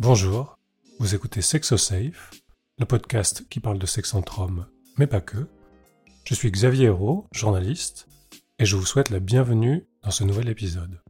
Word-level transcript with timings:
Bonjour, 0.00 0.56
vous 1.00 1.16
écoutez 1.16 1.42
SexoSafe, 1.42 2.30
le 2.78 2.86
podcast 2.86 3.48
qui 3.50 3.58
parle 3.58 3.80
de 3.80 3.86
sexe 3.86 4.14
entre 4.14 4.38
hommes, 4.38 4.68
mais 4.96 5.08
pas 5.08 5.20
que. 5.20 5.48
Je 6.24 6.36
suis 6.36 6.52
Xavier 6.52 6.86
Hérault, 6.86 7.26
journaliste, 7.32 8.06
et 8.60 8.64
je 8.64 8.76
vous 8.76 8.86
souhaite 8.86 9.10
la 9.10 9.18
bienvenue 9.18 9.88
dans 10.04 10.12
ce 10.12 10.22
nouvel 10.22 10.48
épisode. 10.50 11.02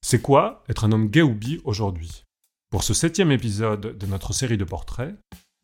C'est 0.00 0.20
quoi 0.20 0.64
être 0.68 0.82
un 0.82 0.90
homme 0.90 1.10
gay 1.10 1.22
ou 1.22 1.32
bi 1.32 1.60
aujourd'hui? 1.62 2.24
Pour 2.70 2.82
ce 2.82 2.92
septième 2.92 3.30
épisode 3.30 3.96
de 3.96 4.06
notre 4.06 4.32
série 4.32 4.58
de 4.58 4.64
portraits, 4.64 5.14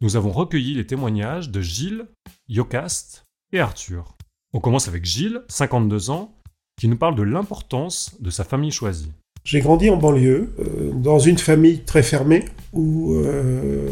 nous 0.00 0.14
avons 0.14 0.30
recueilli 0.30 0.74
les 0.74 0.86
témoignages 0.86 1.50
de 1.50 1.60
Gilles, 1.60 2.06
Yocast 2.46 3.24
et 3.52 3.58
Arthur. 3.58 4.16
On 4.52 4.60
commence 4.60 4.86
avec 4.86 5.04
Gilles, 5.04 5.42
52 5.48 6.10
ans, 6.10 6.40
qui 6.78 6.86
nous 6.86 6.98
parle 6.98 7.16
de 7.16 7.24
l'importance 7.24 8.14
de 8.20 8.30
sa 8.30 8.44
famille 8.44 8.70
choisie. 8.70 9.10
J'ai 9.46 9.60
grandi 9.60 9.90
en 9.90 9.96
banlieue, 9.96 10.52
euh, 10.58 10.90
dans 10.92 11.20
une 11.20 11.38
famille 11.38 11.78
très 11.78 12.02
fermée, 12.02 12.44
où 12.72 13.14
euh, 13.14 13.88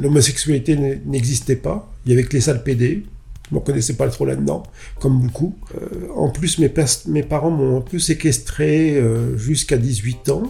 l'homosexualité 0.00 0.76
n'existait 1.06 1.54
pas. 1.54 1.88
Il 2.04 2.10
y 2.10 2.12
avait 2.12 2.24
que 2.24 2.32
les 2.32 2.40
salles 2.40 2.64
PD. 2.64 3.04
Je 3.48 3.54
ne 3.54 3.60
connaissais 3.60 3.94
pas 3.94 4.08
trop 4.08 4.24
là-dedans, 4.24 4.64
comme 4.98 5.20
beaucoup. 5.20 5.54
Euh, 5.76 6.08
en 6.16 6.28
plus, 6.28 6.58
mes, 6.58 6.72
mes 7.06 7.22
parents 7.22 7.52
m'ont 7.52 7.76
un 7.76 7.80
peu 7.82 8.00
séquestré 8.00 9.00
jusqu'à 9.36 9.76
18 9.76 10.30
ans, 10.30 10.42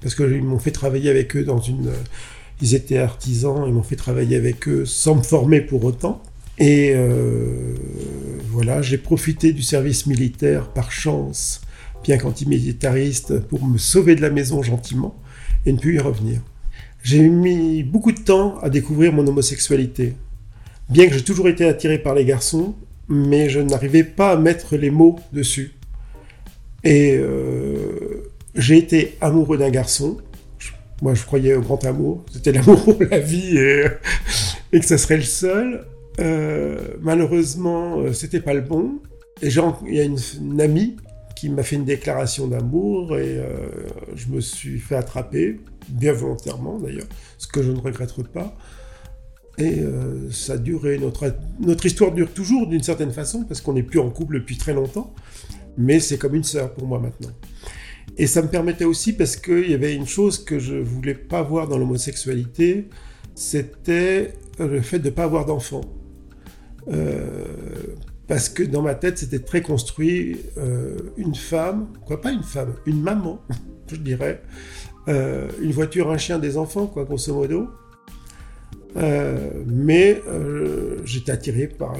parce 0.00 0.14
qu'ils 0.14 0.44
m'ont 0.44 0.60
fait 0.60 0.70
travailler 0.70 1.10
avec 1.10 1.34
eux 1.36 1.42
dans 1.42 1.60
une... 1.60 1.90
Ils 2.62 2.76
étaient 2.76 2.98
artisans, 2.98 3.64
ils 3.66 3.74
m'ont 3.74 3.82
fait 3.82 3.96
travailler 3.96 4.36
avec 4.36 4.68
eux 4.68 4.84
sans 4.84 5.16
me 5.16 5.22
former 5.22 5.60
pour 5.60 5.84
autant. 5.84 6.22
Et 6.58 6.94
voilà, 8.52 8.80
j'ai 8.80 8.98
profité 8.98 9.52
du 9.52 9.62
service 9.62 10.06
militaire 10.06 10.68
par 10.68 10.92
chance, 10.92 11.62
bien 12.04 12.18
qu'antimilitariste, 12.18 13.40
pour 13.40 13.66
me 13.66 13.78
sauver 13.78 14.14
de 14.14 14.20
la 14.20 14.30
maison 14.30 14.62
gentiment 14.62 15.16
et 15.66 15.72
ne 15.72 15.78
plus 15.78 15.96
y 15.96 15.98
revenir. 15.98 16.40
J'ai 17.02 17.28
mis 17.28 17.82
beaucoup 17.82 18.12
de 18.12 18.20
temps 18.20 18.58
à 18.60 18.70
découvrir 18.70 19.12
mon 19.12 19.26
homosexualité. 19.26 20.14
Bien 20.88 21.08
que 21.08 21.14
j'ai 21.14 21.24
toujours 21.24 21.48
été 21.48 21.66
attiré 21.66 21.98
par 21.98 22.14
les 22.14 22.24
garçons, 22.24 22.74
mais 23.08 23.48
je 23.48 23.60
n'arrivais 23.60 24.04
pas 24.04 24.32
à 24.32 24.36
mettre 24.36 24.76
les 24.76 24.90
mots 24.90 25.18
dessus. 25.32 25.72
Et 26.84 27.16
euh, 27.16 28.30
j'ai 28.54 28.76
été 28.76 29.16
amoureux 29.20 29.58
d'un 29.58 29.70
garçon. 29.70 30.18
Moi, 31.02 31.14
je 31.14 31.24
croyais 31.24 31.54
au 31.54 31.62
grand 31.62 31.82
amour. 31.84 32.24
C'était 32.32 32.52
l'amour 32.52 32.82
pour 32.84 33.02
la 33.10 33.18
vie 33.18 33.58
et, 33.58 34.80
que 34.80 34.86
ce 34.86 34.96
serait 34.96 35.16
le 35.16 35.22
seul. 35.22 35.86
Euh, 36.20 36.78
malheureusement, 37.00 37.98
euh, 37.98 38.12
c'était 38.12 38.40
pas 38.40 38.54
le 38.54 38.60
bon. 38.60 39.00
Et 39.42 39.48
il 39.48 39.94
y 39.94 40.00
a 40.00 40.04
une, 40.04 40.60
amie 40.60 40.96
qui 41.44 41.50
m'a 41.50 41.62
fait 41.62 41.76
une 41.76 41.84
déclaration 41.84 42.48
d'amour 42.48 43.18
et 43.18 43.36
euh, 43.36 43.68
je 44.16 44.28
me 44.28 44.40
suis 44.40 44.78
fait 44.78 44.96
attraper, 44.96 45.60
bien 45.90 46.14
volontairement 46.14 46.78
d'ailleurs, 46.78 47.04
ce 47.36 47.46
que 47.46 47.62
je 47.62 47.70
ne 47.70 47.78
regrette 47.78 48.14
pas. 48.28 48.56
Et 49.58 49.82
ça 50.32 50.54
a 50.54 50.56
duré, 50.56 50.98
notre, 50.98 51.86
histoire 51.86 52.12
dure 52.12 52.32
toujours 52.32 52.66
d'une 52.66 52.82
certaine 52.82 53.12
façon, 53.12 53.44
parce 53.44 53.60
qu'on 53.60 53.74
n'est 53.74 53.82
plus 53.82 54.00
en 54.00 54.08
couple 54.08 54.36
depuis 54.36 54.56
très 54.56 54.72
longtemps, 54.72 55.14
mais 55.76 56.00
c'est 56.00 56.16
comme 56.16 56.34
une 56.34 56.44
sœur 56.44 56.72
pour 56.72 56.88
moi 56.88 56.98
maintenant. 56.98 57.30
Et 58.16 58.26
ça 58.26 58.40
me 58.40 58.48
permettait 58.48 58.86
aussi, 58.86 59.12
parce 59.12 59.36
qu'il 59.36 59.70
y 59.70 59.74
avait 59.74 59.94
une 59.94 60.06
chose 60.06 60.42
que 60.42 60.58
je 60.58 60.74
voulais 60.76 61.14
pas 61.14 61.42
voir 61.42 61.68
dans 61.68 61.76
l'homosexualité, 61.76 62.88
c'était 63.34 64.32
le 64.58 64.80
fait 64.80 64.98
de 64.98 65.10
ne 65.10 65.10
pas 65.10 65.24
avoir 65.24 65.44
d'enfants. 65.44 65.82
Euh, 66.88 67.44
parce 68.26 68.48
que 68.48 68.62
dans 68.62 68.82
ma 68.82 68.94
tête, 68.94 69.18
c'était 69.18 69.38
très 69.38 69.62
construit 69.62 70.38
euh, 70.56 70.96
une 71.16 71.34
femme, 71.34 71.88
quoi 72.06 72.20
pas 72.20 72.32
une 72.32 72.42
femme, 72.42 72.74
une 72.86 73.00
maman, 73.00 73.40
je 73.90 73.96
dirais, 73.96 74.42
euh, 75.08 75.48
une 75.60 75.72
voiture, 75.72 76.10
un 76.10 76.18
chien, 76.18 76.38
des 76.38 76.56
enfants, 76.56 76.86
quoi, 76.86 77.04
grosso 77.04 77.34
modo. 77.34 77.68
mais 79.66 80.22
j'étais 81.04 81.32
attiré 81.32 81.66
par 81.66 81.94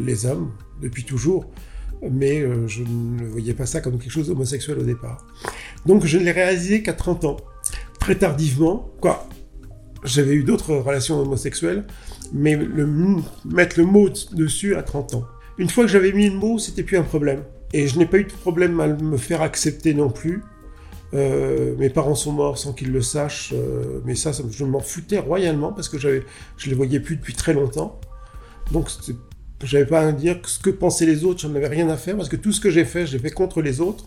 les 0.00 0.26
hommes 0.26 0.52
depuis 0.80 1.04
toujours, 1.04 1.50
mais 2.08 2.40
je 2.68 2.82
ne 2.82 3.26
voyais 3.26 3.52
pas 3.52 3.66
ça 3.66 3.80
comme 3.80 3.98
quelque 3.98 4.12
chose 4.12 4.28
d'homosexuel 4.28 4.78
au 4.78 4.84
départ. 4.84 5.26
Donc 5.86 6.06
je 6.06 6.18
ne 6.18 6.24
l'ai 6.24 6.32
réalisé 6.32 6.82
qu'à 6.82 6.92
30 6.92 7.24
ans, 7.24 7.36
très 8.00 8.14
tardivement, 8.14 8.90
quoi. 9.00 9.28
J'avais 10.04 10.34
eu 10.34 10.44
d'autres 10.44 10.74
relations 10.74 11.20
homosexuelles, 11.20 11.84
mais 12.32 12.58
mettre 13.44 13.78
le 13.78 13.84
mot 13.84 14.08
dessus 14.32 14.74
à 14.74 14.82
30 14.82 15.14
ans. 15.14 15.24
Une 15.58 15.68
fois 15.68 15.84
que 15.84 15.90
j'avais 15.90 16.12
mis 16.12 16.28
le 16.28 16.36
mot, 16.36 16.58
c'était 16.58 16.82
plus 16.82 16.96
un 16.96 17.02
problème. 17.02 17.42
Et 17.72 17.88
je 17.88 17.98
n'ai 17.98 18.06
pas 18.06 18.18
eu 18.18 18.24
de 18.24 18.32
problème 18.32 18.80
à 18.80 18.86
me 18.86 19.16
faire 19.16 19.42
accepter 19.42 19.92
non 19.92 20.10
plus. 20.10 20.42
Euh, 21.14 21.74
mes 21.78 21.90
parents 21.90 22.14
sont 22.14 22.32
morts 22.32 22.58
sans 22.58 22.72
qu'ils 22.72 22.92
le 22.92 23.00
sachent, 23.00 23.52
euh, 23.54 24.00
mais 24.04 24.14
ça, 24.14 24.30
je 24.50 24.64
m'en 24.64 24.80
foutais 24.80 25.18
royalement 25.18 25.72
parce 25.72 25.88
que 25.88 25.98
j'avais, 25.98 26.22
je 26.58 26.68
les 26.68 26.74
voyais 26.74 27.00
plus 27.00 27.16
depuis 27.16 27.34
très 27.34 27.54
longtemps. 27.54 27.98
Donc, 28.72 28.90
j'avais 29.64 29.86
pas 29.86 30.00
à 30.00 30.12
dire 30.12 30.38
ce 30.44 30.58
que 30.58 30.70
pensaient 30.70 31.06
les 31.06 31.24
autres, 31.24 31.40
j'en 31.40 31.54
avais 31.54 31.68
rien 31.68 31.88
à 31.88 31.96
faire 31.96 32.16
parce 32.16 32.28
que 32.28 32.36
tout 32.36 32.52
ce 32.52 32.60
que 32.60 32.70
j'ai 32.70 32.84
fait, 32.84 33.06
j'ai 33.06 33.18
fait 33.18 33.30
contre 33.30 33.62
les 33.62 33.80
autres. 33.80 34.04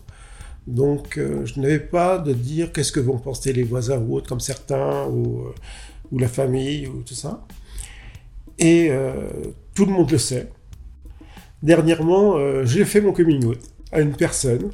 Donc, 0.67 1.17
euh, 1.17 1.43
je 1.45 1.59
n'avais 1.59 1.79
pas 1.79 2.19
de 2.19 2.33
dire 2.33 2.71
qu'est-ce 2.71 2.91
que 2.91 2.99
vont 2.99 3.17
penser 3.17 3.51
les 3.51 3.63
voisins 3.63 3.97
ou 3.97 4.15
autres, 4.15 4.29
comme 4.29 4.39
certains, 4.39 5.07
ou 5.07 5.47
la 6.11 6.27
famille, 6.27 6.87
ou 6.87 7.01
tout 7.01 7.15
ça. 7.15 7.45
Et 8.59 8.89
euh, 8.91 9.13
tout 9.73 9.85
le 9.85 9.91
monde 9.91 10.11
le 10.11 10.17
sait. 10.17 10.49
Dernièrement, 11.63 12.37
euh, 12.37 12.65
j'ai 12.65 12.85
fait 12.85 13.01
mon 13.01 13.13
coming 13.13 13.45
out 13.45 13.59
à 13.91 14.01
une 14.01 14.15
personne. 14.15 14.71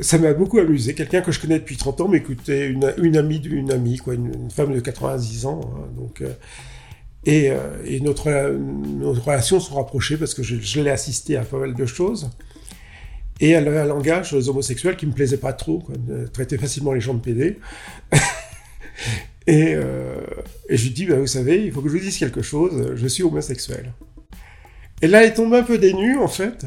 Ça 0.00 0.18
m'a 0.18 0.32
beaucoup 0.34 0.58
amusé. 0.58 0.94
Quelqu'un 0.94 1.20
que 1.20 1.32
je 1.32 1.40
connais 1.40 1.58
depuis 1.58 1.76
30 1.76 2.00
ans 2.00 2.08
m'écoutait, 2.08 2.66
une, 2.66 2.92
une 3.02 3.16
amie 3.16 3.40
d'une 3.40 3.70
amie, 3.70 3.98
quoi, 3.98 4.14
une, 4.14 4.50
femme 4.50 4.74
de 4.74 4.80
90 4.80 5.46
ans. 5.46 5.60
Hein, 5.64 5.88
donc, 5.96 6.22
euh, 6.22 6.32
et, 7.24 7.52
et 7.84 8.00
notre, 8.00 8.30
nos 8.52 9.12
relations 9.12 9.60
sont 9.60 9.74
rapprochées 9.74 10.16
parce 10.16 10.34
que 10.34 10.42
je, 10.42 10.80
l'ai 10.80 10.90
assisté 10.90 11.36
à 11.36 11.42
pas 11.42 11.58
mal 11.58 11.74
de 11.74 11.86
choses. 11.86 12.30
Et 13.40 13.50
elle 13.50 13.68
avait 13.68 13.80
un 13.80 13.86
langage 13.86 14.32
homosexuel 14.32 14.96
qui 14.96 15.06
me 15.06 15.12
plaisait 15.12 15.36
pas 15.36 15.52
trop, 15.52 15.78
quoi, 15.78 15.94
traitait 16.32 16.58
facilement 16.58 16.92
les 16.92 17.00
gens 17.00 17.14
de 17.14 17.20
PD. 17.20 17.58
Et, 19.48 19.74
euh, 19.74 20.20
et 20.68 20.76
je 20.76 20.84
lui 20.84 20.90
dis, 20.90 21.06
bah, 21.06 21.16
vous 21.16 21.26
savez, 21.26 21.64
il 21.64 21.72
faut 21.72 21.80
que 21.80 21.88
je 21.88 21.94
vous 21.94 22.00
dise 22.00 22.18
quelque 22.18 22.42
chose, 22.42 22.92
je 22.94 23.06
suis 23.06 23.22
homosexuel. 23.22 23.94
Et 25.00 25.06
là, 25.06 25.24
elle 25.24 25.32
tombe 25.32 25.54
un 25.54 25.62
peu 25.62 25.78
dénue, 25.78 26.18
en 26.18 26.28
fait. 26.28 26.66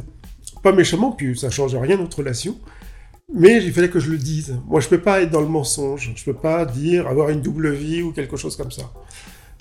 Pas 0.63 0.71
méchamment, 0.71 1.11
puis 1.11 1.37
ça 1.37 1.51
change 1.51 1.75
rien 1.75 1.97
notre 1.97 2.17
relation. 2.17 2.57
Mais 3.31 3.63
il 3.63 3.71
fallait 3.71 3.91
que 3.91 3.99
je 3.99 4.09
le 4.09 4.17
dise. 4.17 4.59
Moi, 4.65 4.81
je 4.81 4.87
peux 4.87 4.99
pas 4.99 5.21
être 5.21 5.29
dans 5.29 5.41
le 5.41 5.47
mensonge. 5.47 6.11
Je 6.15 6.23
peux 6.25 6.33
pas 6.33 6.65
dire 6.65 7.07
avoir 7.07 7.29
une 7.29 7.41
double 7.41 7.71
vie 7.71 8.01
ou 8.01 8.13
quelque 8.13 8.35
chose 8.35 8.57
comme 8.57 8.71
ça. 8.71 8.91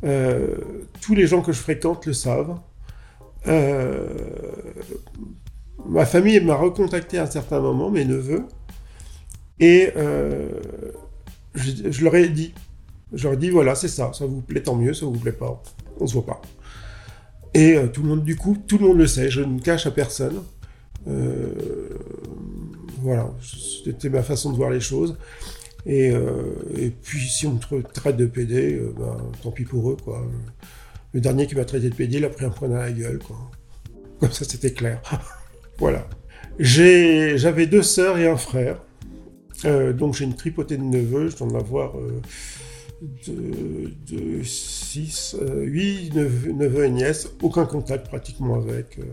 Euh, 0.03 0.57
tous 1.03 1.15
les 1.15 1.27
gens 1.27 1.43
que 1.43 1.53
je 1.53 1.61
fréquente 1.61 2.07
le 2.07 2.15
savent. 2.15 2.59
Euh, 3.49 4.09
ma 5.85 6.07
famille 6.07 6.41
m'a 6.41 6.55
recontacté 6.55 7.19
à 7.19 7.25
un 7.25 7.31
certain 7.31 7.61
moment, 7.61 7.91
mes 7.91 8.07
neveux, 8.07 8.45
et 9.59 9.93
je, 11.55 12.05
leur 12.05 12.15
ai 12.15 12.29
dit, 12.29 12.55
je 13.13 13.29
leur 13.29 13.37
dis 13.37 13.51
voilà, 13.51 13.75
c'est 13.75 13.89
ça, 13.89 14.13
ça 14.13 14.27
vous 14.27 14.41
plaît 14.41 14.63
tant 14.63 14.77
mieux, 14.77 14.95
ça 14.95 15.07
vous 15.07 15.19
plaît 15.19 15.33
pas, 15.33 15.63
on 15.99 16.07
se 16.07 16.15
voit 16.15 16.27
pas. 16.27 16.41
Et 17.55 17.75
euh, 17.77 17.89
tout 17.89 18.03
le 18.03 18.09
monde, 18.09 18.25
du 18.25 18.37
coup, 18.37 18.57
tout 18.67 18.79
le 18.79 18.87
monde 18.87 18.99
le 18.99 19.07
sait, 19.07 19.31
je 19.31 19.41
ne 19.41 19.59
cache 19.59 19.87
à 19.87 19.91
personne. 19.91 20.43
Euh, 21.09 21.53
voilà, 23.03 23.31
c'était 23.43 24.09
ma 24.09 24.23
façon 24.23 24.53
de 24.53 24.57
voir 24.57 24.71
les 24.71 24.81
choses. 24.81 25.17
Et, 25.87 26.11
euh, 26.11 26.55
puis, 27.03 27.27
si 27.27 27.47
on 27.47 27.55
me 27.55 27.83
traite 27.83 28.17
de 28.17 28.27
PD, 28.27 28.81
ben, 28.97 29.17
tant 29.43 29.51
pis 29.51 29.65
pour 29.65 29.91
eux, 29.91 29.97
quoi. 30.03 30.25
Le 31.13 31.21
dernier 31.21 31.47
qui 31.47 31.57
m'a 31.57 31.65
traité 31.65 31.91
de 31.91 31.95
PD, 31.95 32.19
il 32.19 32.25
a 32.25 32.29
pris 32.29 32.45
un 32.45 32.51
point 32.51 32.71
à 32.71 32.83
la 32.83 32.93
gueule, 32.93 33.19
quoi. 33.19 33.37
Comme 34.21 34.31
ça, 34.31 34.45
c'était 34.45 34.73
clair. 34.73 35.01
voilà. 35.79 36.07
J'avais 36.59 37.67
deux 37.67 37.83
sœurs 37.83 38.19
et 38.19 38.29
un 38.29 38.37
frère. 38.37 38.81
donc, 39.65 40.15
j'ai 40.15 40.25
une 40.25 40.37
tripotée 40.37 40.77
de 40.77 40.85
neveux, 40.85 41.31
je 41.31 41.37
dois 41.37 41.49
en 41.49 41.55
avoir 41.59 41.95
de, 43.01 44.43
6, 44.43 45.37
8 45.41 46.15
neveux, 46.15 46.85
et 46.85 46.91
nièces, 46.91 47.31
aucun 47.43 47.65
contact 47.65 48.09
pratiquement 48.09 48.57
avec. 48.57 48.99
Euh, 48.99 49.05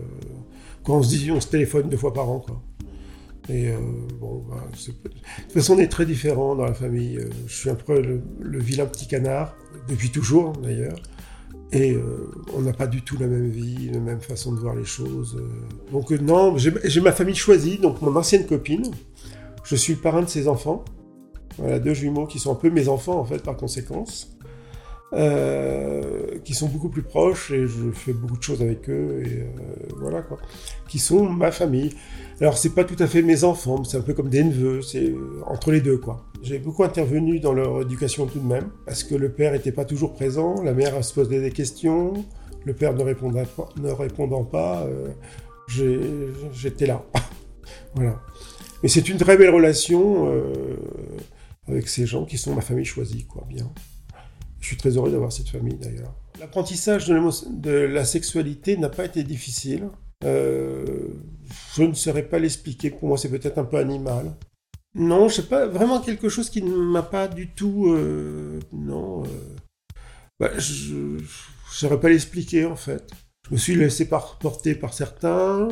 quand 0.84 0.98
on 0.98 1.02
se 1.02 1.16
dit, 1.16 1.30
on 1.30 1.40
se 1.40 1.48
téléphone 1.48 1.88
deux 1.88 1.96
fois 1.96 2.12
par 2.12 2.28
an, 2.28 2.40
quoi. 2.40 2.60
Et 3.48 3.70
euh, 3.70 3.78
bon, 4.20 4.44
bah, 4.48 4.62
de 4.70 4.76
toute 4.76 5.52
façon, 5.52 5.74
on 5.74 5.78
est 5.78 5.88
très 5.88 6.04
différents 6.04 6.54
dans 6.54 6.66
la 6.66 6.74
famille. 6.74 7.16
Euh, 7.16 7.30
je 7.46 7.54
suis 7.54 7.70
un 7.70 7.74
peu 7.74 8.00
le, 8.00 8.58
vilain 8.58 8.84
petit 8.84 9.06
canard, 9.06 9.56
depuis 9.88 10.10
toujours 10.10 10.52
d'ailleurs. 10.52 10.98
Et 11.70 11.98
on 12.54 12.62
n'a 12.62 12.72
pas 12.72 12.86
du 12.86 13.02
tout 13.02 13.18
la 13.18 13.26
même 13.26 13.50
vie, 13.50 13.90
la 13.92 13.98
même 13.98 14.22
façon 14.22 14.54
de 14.54 14.58
voir 14.58 14.74
les 14.74 14.86
choses. 14.86 15.38
Donc 15.92 16.10
non, 16.12 16.56
j'ai 16.56 17.00
ma 17.02 17.12
famille 17.12 17.34
choisie, 17.34 17.76
donc 17.76 18.00
mon 18.00 18.16
ancienne 18.16 18.46
copine. 18.46 18.90
Je 19.64 19.76
suis 19.76 19.92
le 19.92 19.98
parrain 19.98 20.22
de 20.22 20.30
ses 20.30 20.48
enfants. 20.48 20.82
Voilà, 21.58 21.78
deux 21.78 21.94
jumeaux 21.94 22.26
qui 22.26 22.38
sont 22.38 22.52
un 22.52 22.56
peu 22.56 22.70
mes 22.70 22.88
enfants, 22.88 23.18
en 23.18 23.24
fait, 23.24 23.42
par 23.42 23.56
conséquence. 23.56 24.38
euh, 25.14 26.38
qui 26.44 26.54
sont 26.54 26.68
beaucoup 26.68 26.90
plus 26.90 27.02
proches 27.02 27.50
et 27.50 27.66
je 27.66 27.90
fais 27.92 28.12
beaucoup 28.12 28.36
de 28.36 28.42
choses 28.42 28.60
avec 28.60 28.90
eux 28.90 29.22
et 29.24 29.40
euh, 29.40 29.46
voilà 29.96 30.20
quoi, 30.20 30.38
qui 30.88 30.98
sont 30.98 31.28
ma 31.28 31.50
famille. 31.50 31.94
Alors 32.40 32.58
c'est 32.58 32.74
pas 32.74 32.84
tout 32.84 33.02
à 33.02 33.06
fait 33.06 33.22
mes 33.22 33.42
enfants, 33.44 33.84
c'est 33.84 33.96
un 33.96 34.02
peu 34.02 34.12
comme 34.12 34.28
des 34.28 34.44
neveux, 34.44 34.82
c'est 34.82 35.14
entre 35.46 35.72
les 35.72 35.80
deux 35.80 35.96
quoi. 35.96 36.26
J'ai 36.42 36.58
beaucoup 36.58 36.84
intervenu 36.84 37.40
dans 37.40 37.52
leur 37.52 37.82
éducation 37.82 38.26
tout 38.26 38.38
de 38.38 38.46
même 38.46 38.68
parce 38.84 39.02
que 39.02 39.14
le 39.14 39.30
père 39.30 39.54
était 39.54 39.72
pas 39.72 39.84
toujours 39.86 40.12
présent, 40.14 40.62
la 40.62 40.74
mère 40.74 41.02
se 41.02 41.14
posait 41.14 41.40
des 41.40 41.52
questions, 41.52 42.12
le 42.64 42.74
père 42.74 42.92
ne 42.94 43.02
répondant 43.02 44.44
pas, 44.44 44.86
euh, 44.86 45.08
j'étais 46.52 46.86
là. 46.86 47.02
voilà. 47.94 48.20
Mais 48.82 48.88
c'est 48.88 49.08
une 49.08 49.16
très 49.16 49.36
belle 49.36 49.50
relation 49.50 50.30
avec 51.68 51.88
ces 51.88 52.06
gens 52.06 52.24
qui 52.24 52.38
sont 52.38 52.54
ma 52.54 52.62
famille 52.62 52.84
choisie 52.84 53.24
quoi, 53.24 53.46
bien. 53.48 53.70
Je 54.60 54.66
suis 54.66 54.76
très 54.76 54.90
heureux 54.90 55.10
d'avoir 55.10 55.32
cette 55.32 55.48
famille 55.48 55.76
d'ailleurs. 55.76 56.14
L'apprentissage 56.40 57.08
de, 57.08 57.70
la 57.70 58.04
sexualité 58.04 58.76
n'a 58.76 58.88
pas 58.88 59.04
été 59.04 59.22
difficile. 59.24 59.88
Euh, 60.24 61.08
je 61.74 61.82
ne 61.82 61.94
saurais 61.94 62.22
pas 62.22 62.38
l'expliquer. 62.38 62.90
Pour 62.90 63.08
moi, 63.08 63.18
c'est 63.18 63.28
peut-être 63.28 63.58
un 63.58 63.64
peu 63.64 63.78
animal. 63.78 64.34
Non, 64.94 65.28
je 65.28 65.36
sais 65.36 65.42
pas. 65.42 65.66
Vraiment 65.66 66.00
quelque 66.00 66.28
chose 66.28 66.50
qui 66.50 66.62
ne 66.62 66.74
m'a 66.74 67.02
pas 67.02 67.28
du 67.28 67.48
tout. 67.48 67.88
Euh, 67.88 68.60
non. 68.72 69.24
Euh, 69.24 69.26
bah, 70.40 70.50
je 70.58 70.94
ne 70.94 71.20
saurais 71.70 72.00
pas 72.00 72.08
l'expliquer 72.08 72.66
en 72.66 72.76
fait. 72.76 73.10
Je 73.48 73.54
me 73.54 73.58
suis 73.58 73.74
laissé 73.74 74.08
porter 74.08 74.74
par 74.74 74.92
certains, 74.92 75.68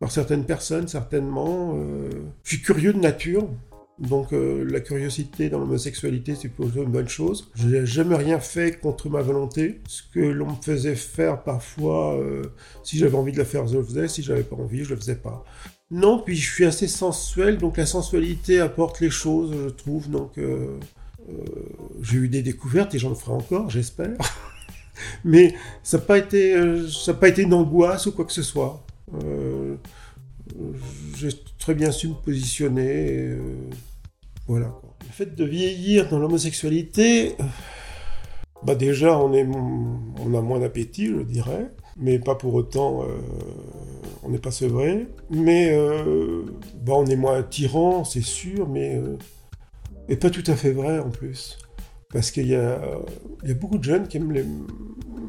par 0.00 0.10
certaines 0.10 0.44
personnes 0.44 0.88
certainement. 0.88 1.78
je 2.42 2.48
suis 2.48 2.60
curieux 2.60 2.92
de 2.92 2.98
nature. 2.98 3.48
Donc 3.98 4.32
euh, 4.32 4.64
la 4.68 4.80
curiosité 4.80 5.48
dans 5.48 5.58
l'homosexualité, 5.58 6.34
c'est 6.34 6.48
plutôt 6.48 6.82
une 6.82 6.90
bonne 6.90 7.08
chose. 7.08 7.50
Je 7.54 7.68
n'ai 7.68 7.86
jamais 7.86 8.16
rien 8.16 8.40
fait 8.40 8.78
contre 8.78 9.08
ma 9.08 9.22
volonté. 9.22 9.80
Ce 9.88 10.02
que 10.12 10.20
l'on 10.20 10.50
me 10.50 10.62
faisait 10.62 10.94
faire 10.94 11.42
parfois, 11.42 12.14
euh, 12.16 12.42
si 12.82 12.98
j'avais 12.98 13.16
envie 13.16 13.32
de 13.32 13.38
le 13.38 13.44
faire, 13.44 13.66
je 13.66 13.78
le 13.78 13.84
faisais. 13.84 14.08
Si 14.08 14.22
j'avais 14.22 14.42
pas 14.42 14.56
envie, 14.56 14.84
je 14.84 14.90
le 14.90 14.96
faisais 14.96 15.16
pas. 15.16 15.44
Non, 15.90 16.20
puis 16.20 16.36
je 16.36 16.50
suis 16.50 16.64
assez 16.64 16.88
sensuel, 16.88 17.58
donc 17.58 17.76
la 17.76 17.86
sensualité 17.86 18.60
apporte 18.60 19.00
les 19.00 19.10
choses, 19.10 19.54
je 19.64 19.68
trouve. 19.70 20.10
Donc 20.10 20.36
euh, 20.36 20.78
j'ai 22.02 22.18
eu 22.18 22.28
des 22.28 22.42
découvertes 22.42 22.94
et 22.94 22.98
j'en 22.98 23.14
ferai 23.14 23.32
encore, 23.32 23.70
j'espère. 23.70 24.16
Mais 25.24 25.54
ça 25.82 25.98
n'a 25.98 26.04
pas 26.04 26.18
été, 26.18 26.54
pas 27.18 27.28
été 27.28 27.42
une 27.42 27.54
angoisse 27.54 28.06
ou 28.06 28.12
quoi 28.12 28.24
que 28.24 28.32
ce 28.32 28.42
soit 28.42 28.82
j'ai 31.16 31.28
très 31.58 31.74
bien 31.74 31.90
su 31.90 32.08
me 32.08 32.14
positionner. 32.14 33.36
Le 34.48 34.66
fait 35.10 35.34
de 35.34 35.44
vieillir 35.44 36.08
dans 36.08 36.18
l'homosexualité, 36.18 37.34
euh, 37.40 37.44
bah 38.62 38.74
déjà 38.74 39.18
on, 39.18 39.32
a 39.32 40.40
moins 40.40 40.60
d'appétit, 40.60 41.06
je 41.06 41.22
dirais, 41.22 41.70
mais 41.96 42.18
pas 42.18 42.36
pour 42.36 42.54
autant 42.54 43.02
euh, 43.02 43.06
on 44.22 44.30
n'est 44.30 44.38
pas 44.38 44.52
sevré. 44.52 45.08
Mais 45.30 45.76
bah 46.82 46.92
on 46.96 47.06
est 47.06 47.16
moins 47.16 47.38
attirant, 47.38 48.04
c'est 48.04 48.24
sûr, 48.24 48.68
mais 48.68 49.00
et 50.08 50.16
pas 50.16 50.30
tout 50.30 50.44
à 50.46 50.54
fait 50.54 50.70
vrai 50.70 51.00
en 51.00 51.10
plus. 51.10 51.58
Parce 52.12 52.30
qu'il 52.30 52.46
y, 52.46 52.54
a, 52.54 52.80
beaucoup 53.58 53.78
de 53.78 53.84
jeunes 53.84 54.06
qui 54.06 54.16
aiment 54.16 54.32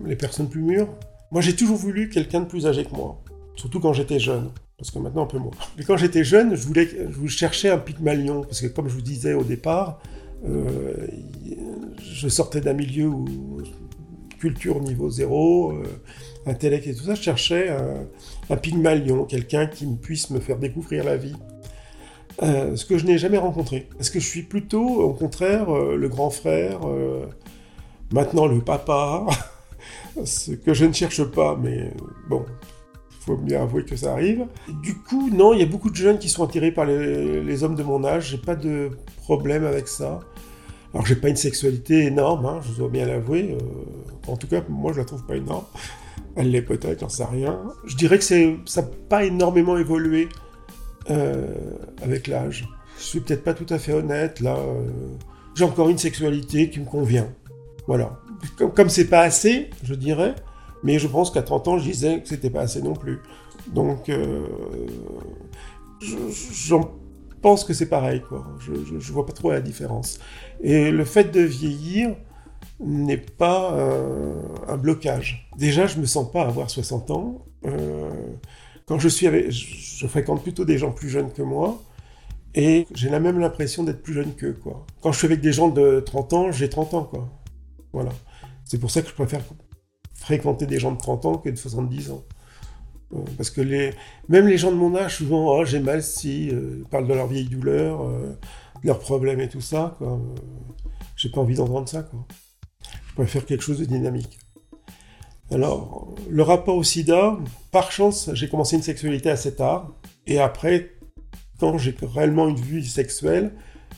les 0.05 0.15
personnes 0.15 0.47
plus 0.47 0.61
mûres. 0.61 0.89
Moi 1.31 1.41
j'ai 1.41 1.55
toujours 1.55 1.77
voulu 1.77 2.09
quelqu'un 2.09 2.41
de 2.41 2.45
plus 2.45 2.67
âgé 2.67 2.85
que 2.85 2.95
moi, 2.95 3.21
surtout 3.55 3.79
quand 3.79 3.93
j'étais 3.93 4.19
jeune 4.19 4.51
parce 4.77 4.91
que 4.91 4.99
maintenant 4.99 5.23
un 5.23 5.27
peu 5.27 5.39
moins. 5.39 5.51
Mais 5.77 5.83
quand 5.83 5.97
j'étais 5.97 6.23
jeune, 6.23 6.55
je 6.55 6.67
voulais, 6.67 6.87
je 7.09 7.27
cherchais 7.27 7.69
un 7.69 7.79
Pygmalion, 7.79 8.43
parce 8.43 8.61
que 8.61 8.67
comme 8.67 8.87
je 8.87 8.93
vous 8.93 9.01
disais 9.01 9.33
au 9.33 9.43
départ, 9.43 9.99
euh, 10.45 11.07
je 11.99 12.27
sortais 12.27 12.61
d'un 12.61 12.73
milieu 12.73 13.07
où 13.07 13.25
culture 14.39 14.79
niveau 14.79 15.09
zéro, 15.09 15.71
euh, 15.71 15.83
intellect 16.45 16.85
et 16.85 16.93
tout 16.93 17.05
ça, 17.05 17.15
je 17.15 17.21
cherchais 17.23 17.69
un, 18.49 18.55
Pygmalion, 18.55 19.25
quelqu'un 19.25 19.65
qui 19.65 19.87
puisse 19.87 20.29
me 20.29 20.39
faire 20.39 20.57
découvrir 20.57 21.03
la 21.03 21.17
vie. 21.17 21.35
Euh, 22.43 22.75
ce 22.75 22.85
que 22.85 22.99
je 22.99 23.05
n'ai 23.07 23.17
jamais 23.17 23.39
rencontré. 23.39 23.89
Parce 23.97 24.11
que 24.11 24.19
je 24.19 24.27
suis 24.27 24.43
plutôt, 24.43 25.01
au 25.01 25.13
contraire, 25.13 25.71
le 25.71 26.07
grand 26.07 26.29
frère, 26.29 26.81
maintenant 28.13 28.45
le 28.45 28.61
papa, 28.61 29.25
ce 30.23 30.51
que 30.51 30.75
je 30.75 30.85
ne 30.85 30.93
cherche 30.93 31.23
pas, 31.23 31.57
mais 31.59 31.91
bon, 32.29 32.45
faut 33.27 33.37
bien 33.37 33.61
avouer 33.61 33.83
que 33.83 33.95
ça 33.95 34.13
arrive. 34.13 34.45
Du 34.81 34.95
coup, 34.95 35.29
non, 35.29 35.53
il 35.53 35.59
y 35.59 35.63
a 35.63 35.65
beaucoup 35.65 35.89
de 35.89 35.95
jeunes 35.95 36.17
qui 36.17 36.29
sont 36.29 36.43
attirés 36.43 36.71
par 36.71 36.85
les, 36.85 37.63
hommes 37.63 37.75
de 37.75 37.83
mon 37.83 38.03
âge. 38.05 38.29
J'ai 38.31 38.37
pas 38.37 38.55
de 38.55 38.91
problème 39.17 39.65
avec 39.65 39.87
ça. 39.87 40.21
Alors, 40.93 41.05
j'ai 41.05 41.15
pas 41.15 41.27
une 41.27 41.35
sexualité 41.35 42.05
énorme, 42.05 42.45
hein, 42.45 42.59
je 42.63 42.77
dois 42.77 42.89
bien 42.89 43.05
l'avouer. 43.05 43.51
Euh, 43.51 44.31
en 44.31 44.37
tout 44.37 44.47
cas, 44.47 44.63
moi, 44.69 44.93
je 44.93 44.99
la 44.99 45.05
trouve 45.05 45.25
pas 45.25 45.35
énorme. 45.35 45.65
Elle 46.35 46.51
l'est 46.51 46.61
peut-être, 46.61 47.01
j'en 47.01 47.09
sais 47.09 47.25
rien. 47.25 47.59
Je 47.85 47.95
dirais 47.97 48.17
que 48.17 48.23
ça 48.23 48.81
n'a 48.81 48.87
pas 49.09 49.25
énormément 49.25 49.77
évolué 49.77 50.29
euh, 51.09 51.53
avec 52.01 52.27
l'âge. 52.27 52.67
Je 52.97 53.03
suis 53.03 53.19
peut-être 53.19 53.43
pas 53.43 53.53
tout 53.53 53.71
à 53.71 53.77
fait 53.77 53.93
honnête, 53.93 54.39
là. 54.39 54.55
Euh, 54.55 54.87
j'ai 55.55 55.65
encore 55.65 55.89
une 55.89 55.97
sexualité 55.97 56.69
qui 56.69 56.79
me 56.79 56.85
convient. 56.85 57.27
Voilà. 57.87 58.19
Comme 58.75 58.89
c'est 58.89 59.07
pas 59.07 59.21
assez, 59.21 59.69
je 59.83 59.95
dirais, 59.95 60.35
mais 60.83 60.99
je 60.99 61.07
pense 61.07 61.31
qu'à 61.31 61.41
30 61.41 61.67
ans, 61.67 61.77
je 61.77 61.89
disais 61.89 62.21
que 62.21 62.27
c'était 62.27 62.49
pas 62.49 62.61
assez 62.61 62.81
non 62.81 62.93
plus. 62.93 63.19
Donc, 63.67 64.09
euh, 64.09 64.45
j'en 65.99 66.91
pense 67.41 67.63
que 67.63 67.73
c'est 67.73 67.89
pareil, 67.89 68.21
quoi. 68.27 68.45
Je, 68.59 68.73
je, 68.99 69.13
vois 69.13 69.25
pas 69.25 69.33
trop 69.33 69.51
la 69.51 69.61
différence. 69.61 70.19
Et 70.61 70.91
le 70.91 71.05
fait 71.05 71.31
de 71.31 71.41
vieillir 71.41 72.15
n'est 72.79 73.17
pas 73.17 73.75
un 74.67 74.77
blocage. 74.77 75.49
Déjà, 75.57 75.87
je 75.87 75.99
me 75.99 76.05
sens 76.05 76.31
pas 76.31 76.43
avoir 76.43 76.69
60 76.69 77.11
ans. 77.11 77.45
Euh, 77.65 78.09
quand 78.85 78.99
je 78.99 79.09
suis 79.09 79.27
avec, 79.27 79.49
je, 79.51 80.07
fréquente 80.07 80.43
plutôt 80.43 80.65
des 80.65 80.77
gens 80.77 80.91
plus 80.91 81.09
jeunes 81.09 81.31
que 81.31 81.41
moi. 81.41 81.81
Et 82.55 82.87
j'ai 82.93 83.09
la 83.09 83.19
même 83.19 83.39
l'impression 83.39 83.83
d'être 83.83 84.01
plus 84.01 84.13
jeune 84.13 84.33
qu'eux, 84.33 84.53
quoi. 84.53 84.85
Quand 85.01 85.11
je 85.11 85.17
suis 85.17 85.27
avec 85.27 85.41
des 85.41 85.51
gens 85.51 85.67
de 85.67 85.99
30 85.99 86.33
ans, 86.33 86.51
j'ai 86.51 86.69
30 86.69 86.93
ans, 86.93 87.03
quoi. 87.03 87.29
Voilà. 87.93 88.11
C'est 88.63 88.79
pour 88.79 88.89
ça 88.89 89.01
que 89.01 89.09
je 89.09 89.13
préfère 89.13 89.41
fréquenter 90.17 90.65
des 90.65 90.79
gens 90.79 90.91
de 90.91 90.97
30 90.97 91.25
ans 91.25 91.37
que 91.37 91.49
de 91.49 91.55
70 91.55 92.11
ans. 92.11 92.23
Euh, 93.13 93.19
parce 93.37 93.49
que 93.49 93.61
les, 93.61 93.93
même 94.27 94.47
les 94.47 94.57
gens 94.57 94.71
de 94.71 94.75
mon 94.75 94.95
âge, 94.95 95.17
souvent, 95.17 95.57
oh, 95.57 95.65
j'ai 95.65 95.79
mal 95.79 96.03
si, 96.03 96.49
euh, 96.51 96.83
parlent 96.91 97.07
de 97.07 97.13
leur 97.13 97.27
vieille 97.27 97.47
douleur, 97.47 98.01
euh, 98.01 98.37
de 98.81 98.87
leurs 98.87 98.99
problèmes 98.99 99.39
et 99.39 99.47
tout 99.47 99.61
ça. 99.61 99.95
Quoi. 99.97 100.19
J'ai 101.15 101.29
pas 101.29 101.41
envie 101.41 101.55
d'entendre 101.55 101.87
ça. 101.87 102.09
Je 103.09 103.13
préfère 103.15 103.45
quelque 103.45 103.63
chose 103.63 103.79
de 103.79 103.85
dynamique. 103.85 104.39
Alors, 105.49 106.13
le 106.29 106.43
rapport 106.43 106.75
au 106.75 106.83
sida, 106.83 107.37
par 107.71 107.91
chance, 107.91 108.29
j'ai 108.33 108.49
commencé 108.49 108.75
une 108.75 108.81
sexualité 108.81 109.29
assez 109.29 109.55
tard. 109.55 109.93
Et 110.27 110.39
après, 110.39 110.91
quand 111.59 111.77
j'ai 111.77 111.95
réellement 112.01 112.49
une 112.49 112.59
vue 112.59 112.83
sexuelle, 112.83 113.53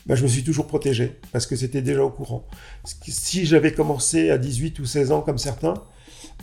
ben, 0.06 0.14
je 0.14 0.22
me 0.22 0.28
suis 0.28 0.44
toujours 0.44 0.66
protégé, 0.66 1.18
parce 1.32 1.46
que 1.46 1.56
c'était 1.56 1.82
déjà 1.82 2.02
au 2.02 2.10
courant. 2.10 2.46
Si 2.84 3.44
j'avais 3.44 3.72
commencé 3.72 4.30
à 4.30 4.38
18 4.38 4.78
ou 4.78 4.86
16 4.86 5.12
ans 5.12 5.20
comme 5.20 5.38
certains, 5.38 5.74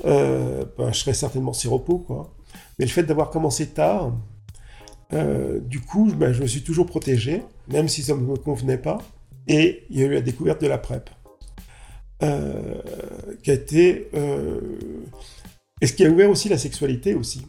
euh, 0.05 0.65
ben, 0.77 0.91
je 0.91 0.99
serais 0.99 1.13
certainement 1.13 1.53
siropo, 1.53 1.99
quoi. 1.99 2.33
Mais 2.77 2.85
le 2.85 2.91
fait 2.91 3.03
d'avoir 3.03 3.29
commencé 3.29 3.67
tard, 3.67 4.13
euh, 5.13 5.59
du 5.59 5.81
coup, 5.81 6.11
ben, 6.13 6.33
je 6.33 6.41
me 6.41 6.47
suis 6.47 6.63
toujours 6.63 6.85
protégé, 6.85 7.43
même 7.69 7.87
si 7.87 8.03
ça 8.03 8.15
ne 8.15 8.21
me 8.21 8.35
convenait 8.35 8.77
pas. 8.77 8.99
Et 9.47 9.85
il 9.89 9.99
y 9.99 10.03
a 10.03 10.07
eu 10.07 10.13
la 10.13 10.21
découverte 10.21 10.61
de 10.61 10.67
la 10.67 10.77
PrEP, 10.77 11.09
euh, 12.23 12.81
qui 13.43 13.51
a 13.51 13.53
été... 13.53 14.09
et 15.81 15.87
ce 15.87 15.93
qui 15.93 16.05
a 16.05 16.09
ouvert 16.09 16.29
aussi 16.29 16.49
la 16.49 16.57
sexualité 16.57 17.13
aussi. 17.13 17.47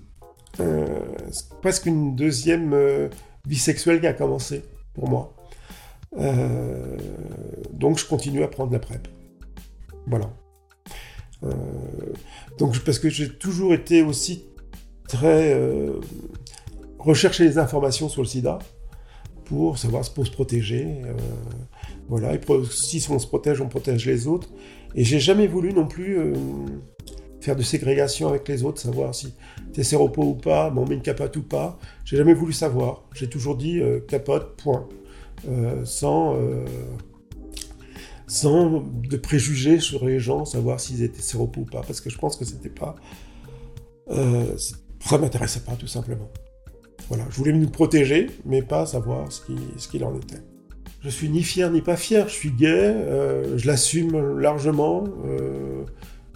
presque 1.60 1.86
une 1.86 2.14
deuxième 2.14 3.10
vie 3.46 3.58
sexuelle 3.58 4.00
qui 4.00 4.06
a 4.06 4.12
commencé 4.12 4.62
pour 4.94 5.08
moi. 5.08 5.34
donc 7.72 7.98
je 7.98 8.06
continue 8.06 8.44
à 8.44 8.48
prendre 8.48 8.72
la 8.72 8.78
PrEP. 8.78 9.08
Voilà. 10.06 10.30
Euh, 11.44 11.50
donc, 12.58 12.78
parce 12.80 12.98
que 12.98 13.08
j'ai 13.08 13.28
toujours 13.28 13.72
été 13.72 14.02
aussi 14.02 14.44
très 15.06 15.54
euh, 15.54 16.00
rechercher 16.98 17.44
les 17.44 17.58
informations 17.58 18.08
sur 18.08 18.22
le 18.22 18.28
sida 18.28 18.58
pour 19.44 19.78
savoir 19.78 20.02
pour 20.12 20.26
se 20.26 20.32
protéger. 20.32 21.02
Euh, 21.04 21.14
voilà, 22.08 22.34
et 22.34 22.40
si 22.70 23.04
on 23.10 23.18
se 23.18 23.26
protège, 23.26 23.60
on 23.60 23.68
protège 23.68 24.06
les 24.06 24.26
autres. 24.26 24.48
Et 24.94 25.04
j'ai 25.04 25.20
jamais 25.20 25.46
voulu 25.46 25.72
non 25.72 25.86
plus 25.86 26.18
faire 27.40 27.54
de 27.54 27.62
ségrégation 27.62 28.28
avec 28.28 28.48
les 28.48 28.64
autres, 28.64 28.80
savoir 28.80 29.14
si 29.14 29.34
t'es 29.74 29.84
séropo 29.84 30.22
ou 30.22 30.34
pas, 30.34 30.72
on 30.74 30.86
met 30.86 30.94
une 30.94 31.02
capote 31.02 31.36
ou 31.36 31.42
pas. 31.42 31.78
J'ai 32.06 32.16
jamais 32.16 32.32
voulu 32.32 32.54
savoir. 32.54 33.04
J'ai 33.14 33.28
toujours 33.28 33.56
dit 33.56 33.82
capote, 34.08 34.56
point. 34.56 34.88
sans 35.84 36.34
sans 38.28 38.80
de 38.80 39.16
préjugés 39.16 39.80
sur 39.80 40.04
les 40.04 40.20
gens, 40.20 40.44
savoir 40.44 40.78
s'ils 40.78 41.02
étaient 41.02 41.22
séropos 41.22 41.62
ou 41.62 41.64
pas, 41.64 41.80
parce 41.80 42.00
que 42.00 42.10
je 42.10 42.18
pense 42.18 42.36
que 42.36 42.44
c'était 42.44 42.68
pas... 42.68 42.94
Euh, 44.10 44.56
ça 45.00 45.18
m'intéressait 45.18 45.60
pas, 45.60 45.72
tout 45.72 45.86
simplement. 45.86 46.30
Voilà, 47.08 47.24
je 47.30 47.36
voulais 47.36 47.52
me 47.52 47.66
protéger, 47.66 48.28
mais 48.44 48.62
pas 48.62 48.86
savoir 48.86 49.32
ce 49.32 49.44
qu'il 49.44 49.58
ce 49.78 49.88
qu'il 49.88 50.04
en 50.04 50.14
était. 50.14 50.42
Je 51.00 51.08
suis 51.08 51.28
ni 51.28 51.42
fier 51.42 51.70
ni 51.70 51.80
pas 51.80 51.96
fier. 51.96 52.28
Je 52.28 52.34
suis 52.34 52.50
gay. 52.50 52.68
euh, 52.68 53.56
je 53.56 53.66
l'assume 53.66 54.38
largement. 54.38 55.04
euh, 55.26 55.84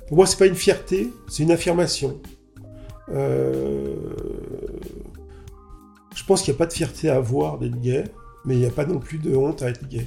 pour 0.06 0.16
moi, 0.16 0.26
c'est 0.26 0.38
pas 0.38 0.46
une 0.46 0.54
fierté, 0.54 1.10
c'est 1.28 1.42
une 1.42 1.50
affirmation. 1.50 2.20
Euh, 3.10 3.94
je 6.14 6.24
pense 6.24 6.42
qu'il 6.42 6.52
n'y 6.52 6.56
a 6.56 6.58
pas 6.58 6.66
de 6.66 6.72
fierté 6.72 7.08
à 7.10 7.16
avoir 7.16 7.58
d'être 7.58 7.80
gay, 7.80 8.04
mais 8.44 8.54
il 8.54 8.60
n'y 8.60 8.66
a 8.66 8.70
pas 8.70 8.86
non 8.86 8.98
plus 8.98 9.18
de 9.18 9.34
honte 9.34 9.62
à 9.62 9.68
être 9.70 9.88
gay. 9.88 10.06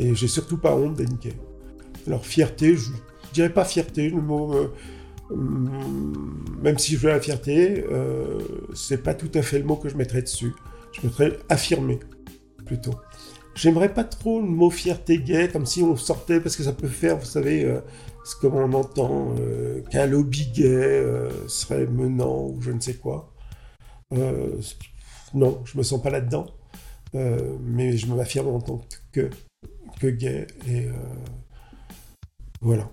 Et 0.00 0.14
j'ai 0.14 0.28
surtout 0.28 0.56
pas 0.56 0.74
honte 0.74 0.94
d'être 0.94 1.20
gay. 1.20 1.34
Alors 2.06 2.24
fierté, 2.24 2.74
je, 2.74 2.90
je 3.28 3.34
dirais 3.34 3.50
pas 3.52 3.66
fierté, 3.66 4.08
le 4.08 4.22
mot, 4.22 4.54
euh, 4.54 4.68
hum, 5.30 6.42
même 6.62 6.78
si 6.78 6.94
je 6.94 7.00
veux 7.00 7.10
la 7.10 7.20
fierté, 7.20 7.84
euh, 7.92 8.38
c'est 8.74 9.02
pas 9.02 9.12
tout 9.12 9.30
à 9.34 9.42
fait 9.42 9.58
le 9.58 9.64
mot 9.66 9.76
que 9.76 9.90
je 9.90 9.96
mettrais 9.96 10.22
dessus. 10.22 10.54
Je 10.92 11.06
mettrais 11.06 11.38
affirmer 11.50 12.00
plutôt. 12.64 12.94
J'aimerais 13.54 13.92
pas 13.92 14.04
trop 14.04 14.40
le 14.40 14.46
mot 14.46 14.70
fierté 14.70 15.18
gay, 15.18 15.48
comme 15.48 15.66
si 15.66 15.82
on 15.82 15.94
sortait, 15.96 16.40
parce 16.40 16.56
que 16.56 16.62
ça 16.62 16.72
peut 16.72 16.88
faire, 16.88 17.18
vous 17.18 17.26
savez, 17.26 17.64
euh, 17.64 17.80
c'est 18.24 18.38
comme 18.38 18.54
on 18.54 18.72
entend 18.72 19.34
euh, 19.38 19.82
qu'un 19.90 20.06
lobby 20.06 20.46
gay 20.46 21.04
serait 21.46 21.86
menant 21.86 22.46
ou 22.46 22.62
je 22.62 22.70
ne 22.70 22.80
sais 22.80 22.94
quoi. 22.94 23.34
Non, 25.34 25.62
je 25.64 25.76
me 25.76 25.82
sens 25.82 26.02
pas 26.02 26.08
là-dedans, 26.10 26.46
mais 27.12 27.98
je 27.98 28.06
m'affirme 28.06 28.48
en 28.48 28.60
tant 28.60 28.80
que, 29.12 29.28
que 30.00 30.06
gay 30.06 30.46
et 30.66 30.86
euh, 30.86 30.92
voilà. 32.62 32.90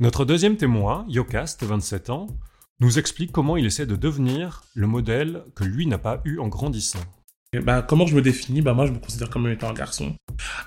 Notre 0.00 0.24
deuxième 0.24 0.56
témoin, 0.56 1.04
Yocast, 1.08 1.64
27 1.64 2.10
ans, 2.10 2.26
nous 2.80 2.98
explique 2.98 3.32
comment 3.32 3.56
il 3.56 3.66
essaie 3.66 3.86
de 3.86 3.96
devenir 3.96 4.64
le 4.74 4.86
modèle 4.86 5.44
que 5.54 5.64
lui 5.64 5.86
n'a 5.86 5.98
pas 5.98 6.20
eu 6.24 6.38
en 6.38 6.48
grandissant. 6.48 7.00
Et 7.52 7.60
bah, 7.60 7.82
comment 7.86 8.06
je 8.06 8.14
me 8.14 8.22
définis? 8.22 8.60
Bah, 8.60 8.74
Moi, 8.74 8.86
je 8.86 8.92
me 8.92 8.98
considère 8.98 9.30
comme 9.30 9.48
étant 9.48 9.70
un 9.70 9.74
garçon. 9.74 10.14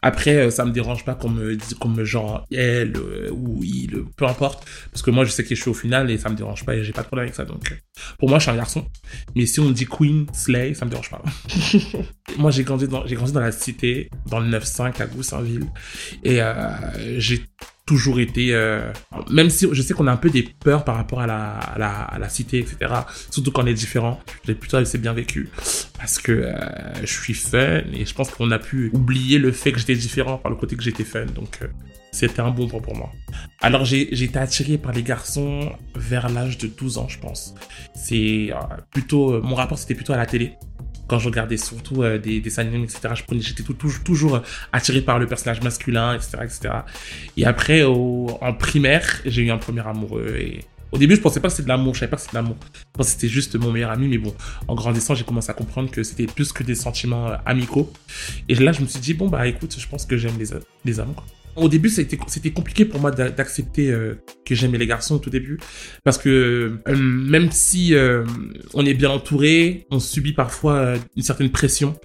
Après, 0.01 0.35
euh, 0.35 0.49
ça 0.49 0.65
me 0.65 0.71
dérange 0.71 1.05
pas 1.05 1.13
qu'on 1.13 1.29
me 1.29 1.55
dise 1.55 1.73
qu'on 1.75 1.89
me 1.89 2.03
genre 2.03 2.45
elle 2.51 2.95
euh, 2.97 3.29
ou 3.31 3.63
il, 3.63 4.05
peu 4.15 4.25
importe. 4.25 4.67
Parce 4.91 5.03
que 5.03 5.11
moi, 5.11 5.25
je 5.25 5.31
sais 5.31 5.43
que 5.43 5.53
je 5.53 5.61
suis 5.61 5.69
au 5.69 5.75
final 5.75 6.09
et 6.09 6.17
ça 6.17 6.29
me 6.29 6.35
dérange 6.35 6.65
pas 6.65 6.75
et 6.75 6.83
j'ai 6.83 6.93
pas 6.93 7.01
de 7.01 7.07
problème 7.07 7.25
avec 7.25 7.35
ça. 7.35 7.45
Donc, 7.45 7.79
pour 8.17 8.29
moi, 8.29 8.39
je 8.39 8.43
suis 8.43 8.51
un 8.51 8.55
garçon. 8.55 8.87
Mais 9.35 9.45
si 9.45 9.59
on 9.59 9.65
me 9.65 9.73
dit 9.73 9.85
Queen, 9.85 10.25
Slay, 10.33 10.73
ça 10.73 10.85
me 10.85 10.89
dérange 10.89 11.09
pas. 11.09 11.21
moi, 12.38 12.51
j'ai 12.51 12.63
grandi, 12.63 12.88
dans, 12.88 13.03
la 13.39 13.51
cité, 13.51 14.09
dans 14.27 14.39
le 14.39 14.50
9-5 14.50 15.01
à 15.01 15.05
Goussainville. 15.07 15.67
Et 16.24 16.41
euh, 16.41 16.53
j'ai 17.17 17.41
toujours 17.86 18.19
été... 18.19 18.53
euh, 18.53 18.91
même 19.31 19.50
si 19.50 19.67
je 19.71 19.81
sais 19.81 19.93
qu'on 19.93 20.07
a 20.07 20.12
un 20.12 20.17
peu 20.17 20.29
des 20.29 20.43
peurs 20.43 20.83
par 20.83 20.95
rapport 20.95 21.21
à 21.21 21.27
la, 21.27 22.29
cité, 22.29 22.59
etc. 22.59 22.93
Surtout 23.31 23.51
quand 23.51 23.63
on 23.63 23.67
est 23.67 23.74
différent. 23.74 24.19
J'ai 24.45 24.55
plutôt 24.55 24.77
assez 24.77 24.98
bien 24.98 25.13
vécu 25.13 25.50
parce 25.98 26.19
que 26.19 26.31
euh, 26.31 26.53
je 27.01 27.12
suis 27.12 27.33
fun 27.33 27.81
et 27.93 28.05
je 28.05 28.13
pense 28.13 28.29
qu'on 28.29 28.51
a 28.51 28.59
pu 28.59 28.91
oublier 28.93 29.39
le 29.39 29.51
fait 29.51 29.71
que 29.71 29.79
j'étais 29.79 29.95
différent 29.95 30.38
par 30.38 30.51
le 30.51 30.57
côté 30.57 30.75
que 30.75 30.83
j'étais 30.83 31.03
fun. 31.03 31.25
Donc 31.25 31.59
euh, 31.62 31.67
c'était 32.12 32.41
un 32.41 32.50
bon 32.50 32.67
point 32.67 32.81
pour 32.81 32.95
moi. 32.95 33.12
Alors 33.62 33.86
j'ai 33.86 34.24
été 34.24 34.39
attiré 34.39 34.77
par 34.77 34.91
les 34.93 35.03
garçons 35.03 35.71
vers 35.95 36.29
l'âge 36.29 36.57
de 36.57 36.67
12 36.67 36.98
ans, 36.98 37.07
je 37.07 37.19
pense. 37.19 37.53
C'est 37.93 38.51
euh, 38.51 38.55
plutôt 38.91 39.33
euh, 39.33 39.41
mon 39.41 39.55
rapport 39.55 39.77
c'était 39.77 39.95
plutôt 39.95 40.13
à 40.13 40.17
la 40.17 40.25
télé. 40.25 40.53
Quand 41.09 41.19
je 41.19 41.27
regardais 41.27 41.57
surtout 41.57 42.03
euh, 42.03 42.17
des, 42.17 42.39
des 42.39 42.59
etc., 42.59 42.99
je 43.15 43.23
prenais, 43.23 43.41
j'étais 43.41 43.63
toujours, 44.03 44.35
euh, 44.35 44.39
attiré 44.71 45.01
par 45.01 45.19
le 45.19 45.27
personnage 45.27 45.61
masculin, 45.61 46.15
etc., 46.15 46.37
etc. 46.43 46.69
Et 47.35 47.45
après, 47.45 47.83
au, 47.83 48.27
en 48.41 48.53
primaire, 48.53 49.21
j'ai 49.25 49.41
eu 49.41 49.51
un 49.51 49.57
premier 49.57 49.85
amoureux 49.85 50.37
et 50.37 50.61
au 50.91 50.97
début, 50.97 51.15
je 51.15 51.21
pensais 51.21 51.39
pas 51.39 51.49
que 51.49 51.53
c'était 51.53 51.63
de 51.63 51.69
l'amour, 51.69 51.93
je 51.93 51.99
savais 51.99 52.09
pas 52.09 52.15
que 52.15 52.23
c'était 52.23 52.37
de 52.37 52.41
l'amour. 52.41 52.57
Je 52.73 52.79
pensais 52.93 53.09
que 53.09 53.21
c'était 53.21 53.31
juste 53.31 53.55
mon 53.55 53.71
meilleur 53.71 53.91
ami, 53.91 54.07
mais 54.07 54.17
bon, 54.17 54.33
en 54.67 54.75
grandissant, 54.75 55.13
j'ai 55.13 55.23
commencé 55.23 55.49
à 55.51 55.53
comprendre 55.53 55.91
que 55.91 56.01
c'était 56.03 56.25
plus 56.25 56.51
que 56.51 56.63
des 56.63 56.75
sentiments 56.75 57.27
euh, 57.27 57.35
amicaux. 57.45 57.91
Et 58.47 58.55
là, 58.55 58.71
je 58.71 58.81
me 58.81 58.87
suis 58.87 58.99
dit, 58.99 59.13
bon, 59.13 59.27
bah 59.27 59.45
écoute, 59.47 59.75
je 59.77 59.87
pense 59.87 60.05
que 60.05 60.17
j'aime 60.17 60.37
les, 60.39 60.47
les. 60.85 60.99
Au 61.59 61.69
début, 61.69 61.89
c'était 61.89 62.51
compliqué 62.51 62.85
pour 62.85 62.99
moi 62.99 63.11
d'a- 63.11 63.29
d'accepter 63.29 63.91
euh, 63.91 64.15
que 64.45 64.55
j'aimais 64.55 64.77
les 64.77 64.87
garçons 64.87 65.15
au 65.15 65.19
tout 65.19 65.29
début. 65.29 65.59
Parce 66.03 66.17
que 66.17 66.79
euh, 66.87 66.95
même 66.95 67.51
si 67.51 67.93
euh, 67.93 68.25
on 68.73 68.85
est 68.85 68.93
bien 68.93 69.09
entouré, 69.09 69.85
on 69.91 69.99
subit 69.99 70.33
parfois 70.33 70.95
une 71.15 71.23
certaine 71.23 71.51
pression 71.51 71.95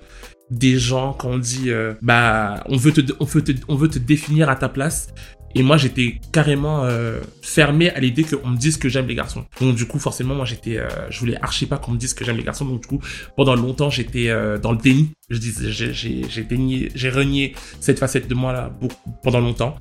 des 0.50 0.78
gens 0.78 1.12
quand 1.12 1.30
on 1.30 1.38
dit 1.38 1.70
euh, 1.70 1.94
bah 2.02 2.62
on 2.68 2.76
veut 2.76 2.92
te 2.92 3.00
on 3.20 3.24
veut 3.24 3.42
te 3.42 3.52
on 3.68 3.76
veut 3.76 3.88
te 3.88 3.98
définir 3.98 4.48
à 4.48 4.56
ta 4.56 4.68
place. 4.68 5.08
Et 5.56 5.62
moi 5.62 5.76
j'étais 5.76 6.20
carrément 6.32 6.84
euh, 6.84 7.20
fermé 7.40 7.88
à 7.90 8.00
l'idée 8.00 8.24
qu'on 8.24 8.48
me 8.48 8.56
dise 8.56 8.76
que 8.76 8.88
j'aime 8.88 9.06
les 9.06 9.14
garçons. 9.14 9.44
Donc 9.60 9.76
du 9.76 9.86
coup 9.86 10.00
forcément 10.00 10.34
moi 10.34 10.44
j'étais 10.44 10.78
euh, 10.78 10.88
je 11.10 11.20
voulais 11.20 11.36
archi 11.40 11.66
pas 11.66 11.78
qu'on 11.78 11.92
me 11.92 11.96
dise 11.96 12.12
que 12.12 12.24
j'aime 12.24 12.36
les 12.36 12.42
garçons. 12.42 12.64
Donc 12.64 12.82
du 12.82 12.88
coup 12.88 13.00
pendant 13.36 13.54
longtemps 13.54 13.88
j'étais 13.88 14.30
euh, 14.30 14.58
dans 14.58 14.72
le 14.72 14.78
déni. 14.78 15.12
Je 15.30 15.38
disais 15.38 15.70
j'ai 15.70 15.92
j'ai 16.28 16.42
dénié 16.42 16.90
j'ai 16.94 17.08
renié 17.08 17.54
cette 17.80 18.00
facette 18.00 18.26
de 18.26 18.34
moi 18.34 18.52
là 18.52 18.68
beaucoup, 18.68 18.96
pendant 19.22 19.40
longtemps. 19.40 19.78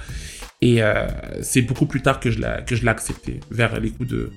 Et 0.62 0.84
euh, 0.84 1.08
c'est 1.42 1.64
beaucoup 1.64 1.88
plus 1.88 2.02
tard 2.02 2.20
que 2.20 2.30
je 2.30 2.40
l'ai 2.40 2.64
que 2.68 2.76
je 2.76 2.84
l'ai 2.84 2.90
accepté 2.90 3.40
vers 3.50 3.80
les 3.80 3.90
coups 3.90 4.10
de 4.10 4.32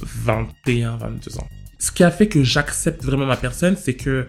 21 0.00 0.96
22 0.96 1.38
ans 1.38 1.48
ce 1.84 1.92
qui 1.92 2.02
a 2.02 2.10
fait 2.10 2.28
que 2.28 2.42
j'accepte 2.42 3.04
vraiment 3.04 3.26
ma 3.26 3.36
personne, 3.36 3.76
c'est 3.76 3.92
que 3.94 4.26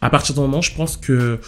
à 0.00 0.08
partir 0.08 0.34
du 0.34 0.40
moment, 0.40 0.62
je 0.62 0.74
pense 0.74 0.96
que 0.96 1.38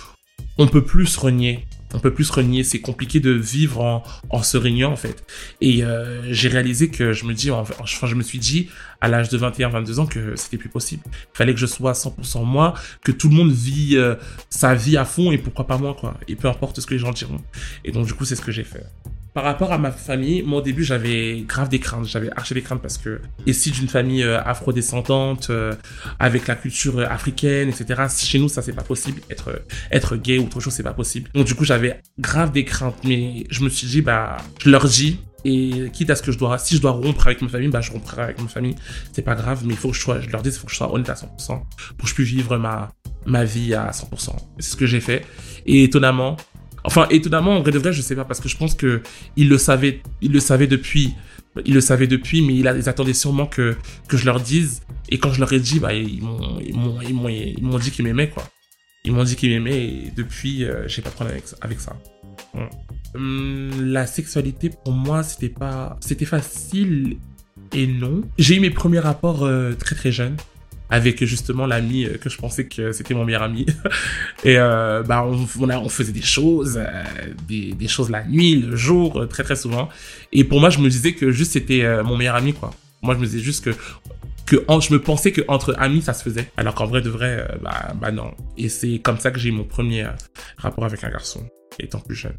on 0.59 0.67
peut 0.67 0.85
plus 0.85 1.17
renier. 1.17 1.65
On 1.95 1.99
peut 1.99 2.13
plus 2.13 2.29
renier. 2.31 2.63
C'est 2.63 2.81
compliqué 2.81 3.21
de 3.21 3.31
vivre 3.31 4.03
en, 4.29 4.43
se 4.43 4.59
régnant, 4.59 4.93
en 4.93 4.97
fait. 4.97 5.25
Et 5.63 5.83
euh, 5.83 6.21
j'ai 6.31 6.49
réalisé 6.49 6.91
que 6.91 7.15
je 7.15 7.25
me 7.25 7.33
dis, 7.33 7.51
en- 7.51 7.61
enfin, 7.81 8.07
je 8.07 8.15
me 8.15 8.23
suis 8.23 8.39
dit 8.39 8.69
à 9.01 9.09
l'âge 9.09 9.31
de 9.31 9.39
21, 9.39 9.71
22 9.71 9.99
ans 10.01 10.07
que 10.07 10.37
c'était 10.37 10.59
plus 10.59 10.69
possible. 10.69 11.03
Il 11.07 11.37
fallait 11.39 11.55
que 11.55 11.61
je 11.61 11.67
sois 11.67 11.93
100% 11.95 12.45
moi, 12.45 12.75
que 13.03 13.13
tout 13.13 13.31
le 13.31 13.37
monde 13.37 13.53
vit 13.53 13.97
euh, 13.97 14.15
sa 14.51 14.75
vie 14.75 14.99
à 14.99 15.07
fond 15.07 15.33
et 15.33 15.39
pourquoi 15.39 15.67
pas 15.67 15.79
moi, 15.79 15.97
quoi. 15.99 16.19
Et 16.29 16.37
peu 16.37 16.49
importe 16.49 16.81
ce 16.81 16.87
que 16.87 16.93
les 16.93 17.01
gens 17.01 17.13
diront. 17.13 17.41
Et 17.85 17.93
donc, 17.93 18.05
du 18.07 18.13
coup, 18.13 18.27
c'est 18.27 18.37
ce 18.37 18.43
que 18.43 18.53
j'ai 18.53 18.65
fait. 18.65 18.85
Par 19.37 19.45
rapport 19.45 19.71
à 19.71 19.77
ma 19.77 19.91
famille, 19.91 20.41
moi 20.41 20.61
au 20.61 20.63
début 20.63 20.83
j'avais 20.83 21.45
grave 21.47 21.69
des 21.69 21.79
craintes, 21.79 22.07
j'avais 22.07 22.31
archi 22.35 22.55
des 22.55 22.63
craintes 22.63 22.81
parce 22.81 22.97
que 22.97 23.21
issu 23.45 23.71
d'une 23.71 23.87
famille 23.87 24.23
euh, 24.23 24.41
afrodescendante, 24.43 25.49
euh, 25.51 25.75
avec 26.19 26.47
la 26.47 26.55
culture 26.55 27.01
euh, 27.01 27.07
africaine, 27.07 27.69
etc. 27.69 28.05
Chez 28.17 28.39
nous 28.39 28.49
ça 28.49 28.63
c'est 28.63 28.73
pas 28.73 28.81
possible, 28.81 29.21
être 29.29 29.63
être 29.91 30.17
gay 30.17 30.39
ou 30.39 30.45
autre 30.45 30.61
chose 30.61 30.73
c'est 30.73 30.83
pas 30.83 30.95
possible. 30.95 31.29
Donc 31.35 31.45
du 31.45 31.55
coup 31.55 31.67
j'avais 31.67 32.01
grave 32.19 32.51
des 32.51 32.65
craintes, 32.65 32.97
mais 33.05 33.45
je 33.51 33.63
me 33.63 33.69
suis 33.69 33.87
dit 33.87 34.01
bah 34.01 34.39
je 34.65 34.71
leur 34.71 34.87
dis 34.87 35.21
et 35.45 35.91
quitte 35.93 36.09
à 36.09 36.17
ce 36.17 36.23
que 36.23 36.33
je 36.33 36.39
dois, 36.39 36.57
si 36.57 36.75
je 36.75 36.81
dois 36.81 36.93
rompre 36.93 37.27
avec 37.27 37.43
ma 37.43 37.49
famille, 37.49 37.69
bah 37.69 37.83
je 37.83 37.93
romprai 37.93 38.23
avec 38.23 38.41
ma 38.41 38.49
famille, 38.49 38.75
c'est 39.13 39.21
pas 39.21 39.35
grave, 39.35 39.65
mais 39.67 39.75
il 39.75 39.77
faut 39.79 39.91
que 39.91 39.97
je 39.97 40.01
sois, 40.01 40.19
je 40.19 40.31
leur 40.31 40.41
dis 40.41 40.49
il 40.49 40.55
faut 40.55 40.65
que 40.65 40.73
je 40.73 40.79
sois 40.79 40.91
honnête 40.91 41.11
à 41.11 41.15
100% 41.15 41.27
pour 41.47 41.59
que 41.59 42.09
je 42.09 42.15
puisse 42.15 42.31
vivre 42.31 42.57
ma 42.57 42.91
ma 43.27 43.45
vie 43.45 43.75
à 43.75 43.91
100%. 43.91 44.31
C'est 44.61 44.71
ce 44.71 44.77
que 44.77 44.87
j'ai 44.87 45.01
fait 45.01 45.27
et 45.67 45.85
étonnamment 45.85 46.39
Enfin, 46.87 47.09
étonnamment, 47.11 47.57
en 47.57 47.61
vrai 47.61 47.73
de 47.73 47.79
vrai, 47.79 47.93
je 47.93 48.01
sais 48.01 48.15
pas, 48.15 48.25
parce 48.25 48.41
que 48.41 48.49
je 48.49 48.57
pense 48.57 48.75
que 48.75 49.03
il 49.37 49.49
le 49.49 49.59
savait, 49.59 50.03
il 50.23 50.33
le 50.33 50.67
depuis, 50.67 51.13
il 51.65 51.75
le 51.75 51.81
savait 51.81 52.07
depuis, 52.07 52.43
mais 52.43 52.55
ils 52.55 52.89
attendaient 52.89 53.13
sûrement 53.13 53.47
que, 53.47 53.77
que 54.09 54.17
je 54.17 54.25
leur 54.25 54.41
dise. 54.41 54.83
Et 55.09 55.19
quand 55.19 55.33
je 55.33 55.41
leur 55.41 55.53
ai 55.53 55.59
dit, 55.59 55.81
bah, 55.81 55.93
ils 55.93 56.23
m'ont, 56.23 56.61
ils 56.61 56.75
m'ont, 56.75 57.01
ils 57.03 57.15
m'ont, 57.15 57.29
ils 57.29 57.63
m'ont 57.63 57.79
dit 57.79 57.91
qu'ils 57.91 58.05
m'aimaient, 58.05 58.31
quoi. 58.31 58.49
Ils 59.05 59.13
m'ont 59.13 59.25
dit 59.25 59.35
qu'ils 59.35 59.51
m'aimaient, 59.51 59.85
et 59.85 60.13
depuis, 60.17 60.65
euh, 60.65 60.87
j'ai 60.87 61.03
pas 61.03 61.11
de 61.11 61.15
problème 61.15 61.41
avec, 61.61 61.81
ça-. 61.81 61.97
Hum, 63.15 63.71
la 63.93 64.07
sexualité, 64.07 64.71
pour 64.71 64.93
moi, 64.93 65.25
c'était 65.25 65.49
pas, 65.49 65.97
c'était 66.01 66.25
facile 66.25 67.17
et 67.73 67.87
non. 67.87 68.23
J'ai 68.39 68.57
eu 68.57 68.61
mes 68.61 68.71
premiers 68.71 69.01
rapports 69.01 69.45
euh, 69.45 69.73
très 69.73 69.97
très 69.97 70.13
jeunes 70.13 70.37
avec 70.91 71.25
justement 71.25 71.67
l'ami 71.67 72.05
euh, 72.05 72.17
que 72.19 72.31
je 72.31 72.37
pensais 72.37 72.67
que 72.67 72.93
c'était 72.93 73.15
mon 73.15 73.25
meilleur 73.25 73.43
ami. 73.43 73.67
Et 74.45 74.59
euh, 74.59 75.03
bah 75.03 75.25
on, 75.25 75.89
faisait 75.89 76.13
des 76.13 76.23
choses, 76.23 76.79
euh, 76.79 77.03
des, 77.49 77.89
choses 77.89 78.11
la 78.11 78.25
nuit, 78.25 78.57
le 78.57 78.77
jour, 78.77 79.27
très 79.29 79.43
très 79.43 79.57
souvent. 79.57 79.89
Et 80.33 80.45
pour 80.45 80.61
moi, 80.61 80.71
je 80.71 80.79
me 80.79 80.89
disais 80.89 81.15
que 81.15 81.31
juste 81.31 81.53
c'était 81.53 82.03
mon 82.03 82.17
meilleur 82.17 82.37
ami, 82.37 82.53
quoi. 82.53 82.73
Moi, 83.03 83.15
je 83.15 83.21
me 83.21 83.27
disais 83.27 83.41
juste 83.41 83.65
que 83.65 83.71
que 84.47 84.63
je 84.81 84.93
me 84.93 85.01
pensais 85.01 85.33
que 85.33 85.41
entre 85.49 85.75
amis 85.77 86.03
ça 86.03 86.15
se 86.15 86.23
faisait, 86.23 86.49
alors 86.57 86.77
qu'en 86.77 86.87
vrai 86.87 87.03
de 87.03 87.11
vrai, 87.11 87.49
bah, 87.63 87.93
bah 88.01 88.13
non. 88.13 88.33
Et 88.57 88.69
c'est 88.69 89.01
comme 89.01 89.19
ça 89.19 89.33
que 89.33 89.41
j'ai 89.41 89.49
eu 89.49 89.53
mon 89.53 89.65
premier 89.65 90.07
rapport 90.57 90.85
avec 90.85 91.03
un 91.03 91.11
garçon, 91.11 91.45
étant 91.81 91.99
plus 91.99 92.15
jeune. 92.15 92.37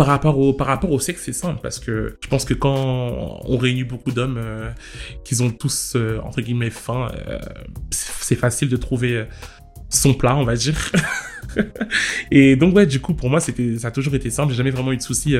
Par 0.00 0.06
rapport 0.06 0.38
au 0.38 0.54
par 0.54 0.66
rapport 0.66 0.90
au 0.92 0.98
sexe, 0.98 1.24
c'est 1.26 1.34
simple 1.34 1.60
parce 1.62 1.78
que 1.78 2.16
je 2.22 2.28
pense 2.28 2.46
que 2.46 2.54
quand 2.54 2.74
on 2.74 3.58
réunit 3.58 3.84
beaucoup 3.84 4.12
d'hommes 4.12 4.38
euh, 4.38 4.70
qu'ils 5.24 5.42
ont 5.42 5.50
tous 5.50 5.92
euh, 5.94 6.18
entre 6.24 6.40
guillemets 6.40 6.70
faim, 6.70 7.10
euh, 7.28 7.38
c'est 7.90 8.34
facile 8.34 8.70
de 8.70 8.78
trouver 8.78 9.26
son 9.90 10.14
plat, 10.14 10.36
on 10.36 10.44
va 10.44 10.56
dire. 10.56 10.90
et 12.30 12.56
donc 12.56 12.74
ouais, 12.74 12.86
du 12.86 12.98
coup 12.98 13.12
pour 13.12 13.28
moi 13.28 13.40
c'était 13.40 13.76
ça 13.76 13.88
a 13.88 13.90
toujours 13.90 14.14
été 14.14 14.30
simple, 14.30 14.52
j'ai 14.52 14.56
jamais 14.56 14.70
vraiment 14.70 14.92
eu 14.92 14.96
de 14.96 15.02
soucis 15.02 15.36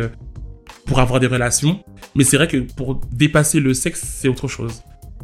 pour 0.84 1.00
avoir 1.00 1.20
des 1.20 1.26
relations, 1.26 1.82
mais 2.14 2.24
c'est 2.24 2.36
vrai 2.36 2.46
que 2.46 2.58
pour 2.58 3.00
dépasser 3.12 3.60
le 3.60 3.72
sexe, 3.72 4.02
c'est 4.04 4.28
autre 4.28 4.46
chose. 4.46 4.82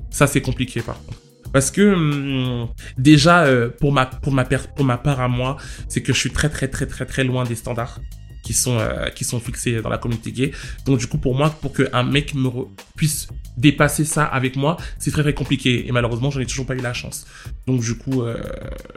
Ça 0.09 0.27
c'est 0.27 0.41
compliqué 0.41 0.81
par 0.81 0.99
contre. 1.05 1.21
Parce 1.53 1.71
que 1.71 1.93
hum, 1.93 2.69
déjà 2.97 3.45
pour 3.81 3.93
ma 3.93 4.07
pour 4.07 4.33
ma 4.33 4.47
pour 4.47 4.87
ma 4.87 4.97
part 4.97 5.21
à 5.21 5.29
moi, 5.29 5.59
c'est 5.89 6.01
que 6.01 6.15
je 6.15 6.19
suis 6.19 6.31
très 6.31 6.49
très 6.49 6.69
très 6.69 6.87
très 6.87 7.05
très 7.05 7.23
loin 7.23 7.45
des 7.45 7.55
standards 7.55 8.01
qui 8.47 8.55
sont 8.55 8.79
euh, 8.79 9.11
qui 9.11 9.25
sont 9.25 9.41
fixés 9.41 9.83
dans 9.83 9.89
la 9.89 9.99
communauté 9.99 10.31
gay. 10.31 10.53
Donc 10.85 10.99
du 11.01 11.09
coup 11.09 11.19
pour 11.19 11.35
moi 11.35 11.51
pour 11.51 11.73
qu'un 11.73 12.05
mec 12.05 12.33
me 12.35 12.49
puisse 12.97 13.27
dépasser 13.57 14.05
ça 14.05 14.25
avec 14.25 14.55
moi, 14.55 14.77
c'est 14.99 15.11
très 15.11 15.23
très 15.23 15.35
compliqué 15.35 15.89
et 15.89 15.91
malheureusement 15.91 16.31
j'en 16.31 16.39
ai 16.39 16.47
toujours 16.47 16.65
pas 16.65 16.77
eu 16.77 16.81
la 16.81 16.93
chance. 16.93 17.27
Donc 17.67 17.81
du 17.81 17.97
coup 17.99 18.23
euh, 18.23 18.41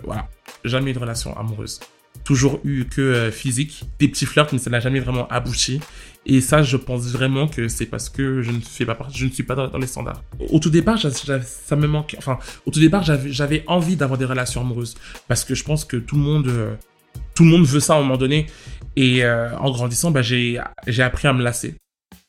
voilà, 0.03 0.29
jamais 0.63 0.91
eu 0.91 0.93
de 0.93 0.99
relation 0.99 1.35
amoureuse. 1.35 1.79
toujours 2.23 2.59
eu 2.63 2.85
que 2.85 3.01
euh, 3.01 3.31
physique, 3.31 3.85
des 3.97 4.07
petits 4.07 4.27
flirts, 4.27 4.49
mais 4.53 4.59
ça 4.59 4.69
n'a 4.69 4.79
jamais 4.79 4.99
vraiment 4.99 5.27
abouti. 5.29 5.79
Et 6.27 6.41
ça, 6.41 6.61
je 6.61 6.77
pense 6.77 7.07
vraiment 7.07 7.47
que 7.47 7.67
c'est 7.69 7.87
parce 7.87 8.07
que 8.07 8.43
je 8.43 8.51
ne 8.51 8.59
fais 8.59 8.85
pas 8.85 8.95
je 9.11 9.25
ne 9.25 9.31
suis 9.31 9.41
pas 9.41 9.55
dans, 9.55 9.77
les 9.79 9.87
standards. 9.87 10.21
Au 10.51 10.59
tout 10.59 10.69
départ, 10.69 10.99
ça 10.99 11.75
me 11.75 11.87
manquait. 11.87 12.17
Enfin, 12.19 12.37
au 12.67 12.71
tout 12.71 12.79
départ, 12.79 13.03
j'avais 13.03 13.63
envie 13.65 13.95
d'avoir 13.95 14.19
des 14.19 14.25
relations 14.25 14.61
amoureuses 14.61 14.95
parce 15.27 15.43
que 15.43 15.55
je 15.55 15.63
pense 15.63 15.85
que 15.85 15.97
tout 15.97 16.17
le 16.17 16.21
monde, 16.21 16.77
tout 17.39 17.45
le 17.45 17.51
monde 17.51 17.65
veut 17.65 17.79
ça 17.79 17.93
à 17.93 17.97
un 17.97 18.01
moment 18.01 18.17
donné. 18.17 18.47
Et 18.97 19.23
euh, 19.23 19.57
en 19.59 19.71
grandissant, 19.71 20.11
bah, 20.11 20.21
j'ai 20.21 20.59
appris 20.99 21.25
à 21.25 21.31
me 21.31 21.41
lasser. 21.41 21.75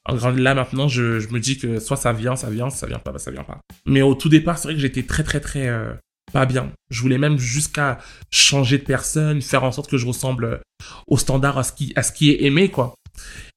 En 0.04 0.14
là 0.30 0.54
maintenant, 0.54 0.86
je, 0.86 1.28
me 1.32 1.40
dis 1.40 1.58
que 1.58 1.80
soit 1.80 1.96
ça 1.96 2.12
vient, 2.12 2.36
ça 2.36 2.48
vient, 2.48 2.70
ça 2.70 2.86
vient 2.86 3.00
pas, 3.00 3.10
bah, 3.10 3.18
ça 3.18 3.32
vient 3.32 3.42
pas. 3.42 3.58
Mais 3.86 4.02
au 4.02 4.14
tout 4.14 4.28
départ, 4.28 4.56
c'est 4.56 4.68
vrai 4.68 4.74
que 4.74 4.80
j'étais 4.80 5.02
très 5.02 5.24
très 5.24 5.40
très 5.40 5.66
euh, 5.66 5.92
pas 6.32 6.46
bien. 6.46 6.70
Je 6.90 7.02
voulais 7.02 7.18
même 7.18 7.38
jusqu'à 7.38 7.98
changer 8.30 8.78
de 8.78 8.84
personne, 8.84 9.42
faire 9.42 9.64
en 9.64 9.72
sorte 9.72 9.90
que 9.90 9.98
je 9.98 10.06
ressemble 10.06 10.60
au 11.08 11.16
standard, 11.16 11.58
à 11.58 11.64
ce 11.64 11.72
qui, 11.72 11.92
à 11.96 12.04
ce 12.04 12.12
qui 12.12 12.30
est 12.30 12.44
aimé, 12.44 12.68
quoi. 12.68 12.94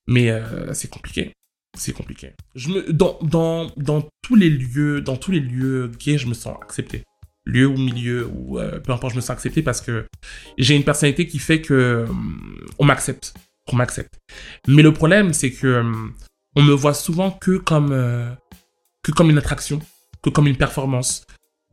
Mais 0.08 0.32
euh, 0.32 0.74
c'est 0.74 0.90
compliqué. 0.90 1.34
C'est 1.78 1.94
compliqué. 1.94 2.32
Je 2.56 2.70
me, 2.70 2.92
dans, 2.92 3.20
dans, 3.22 3.70
dans 3.78 4.10
tous 4.24 4.36
les 4.36 4.50
lieux, 4.50 5.02
dans 5.02 5.18
tous 5.18 5.30
les 5.30 5.40
lieux 5.40 5.92
gays, 6.00 6.18
je 6.18 6.26
me 6.26 6.34
sens 6.34 6.58
accepté. 6.64 7.04
Lieu 7.46 7.68
ou 7.68 7.78
milieu, 7.78 8.28
ou 8.34 8.60
euh, 8.60 8.80
peu 8.80 8.92
importe, 8.92 9.12
je 9.12 9.18
me 9.18 9.22
sens 9.22 9.32
accepté 9.32 9.62
parce 9.62 9.82
que 9.82 10.06
j'ai 10.58 10.76
une 10.76 10.84
personnalité 10.84 11.28
qui 11.28 11.40
fait 11.40 11.62
que 11.62 12.06
hum, 12.08 12.66
on 12.80 12.86
m'accepte. 12.86 13.34
On 13.72 13.76
m'accepte. 13.76 14.14
Mais 14.68 14.82
le 14.82 14.94
problème, 14.94 15.34
c'est 15.34 15.52
que 15.52 15.80
hum, 15.80 16.14
on 16.56 16.64
me 16.64 16.74
voit 16.74 16.94
souvent 16.94 17.32
que 17.32 17.58
comme, 17.58 17.92
euh, 17.92 18.30
que 19.04 19.12
comme 19.12 19.30
une 19.30 19.38
attraction, 19.38 19.80
que 20.22 20.30
comme 20.30 20.48
une 20.48 20.58
performance. 20.58 21.26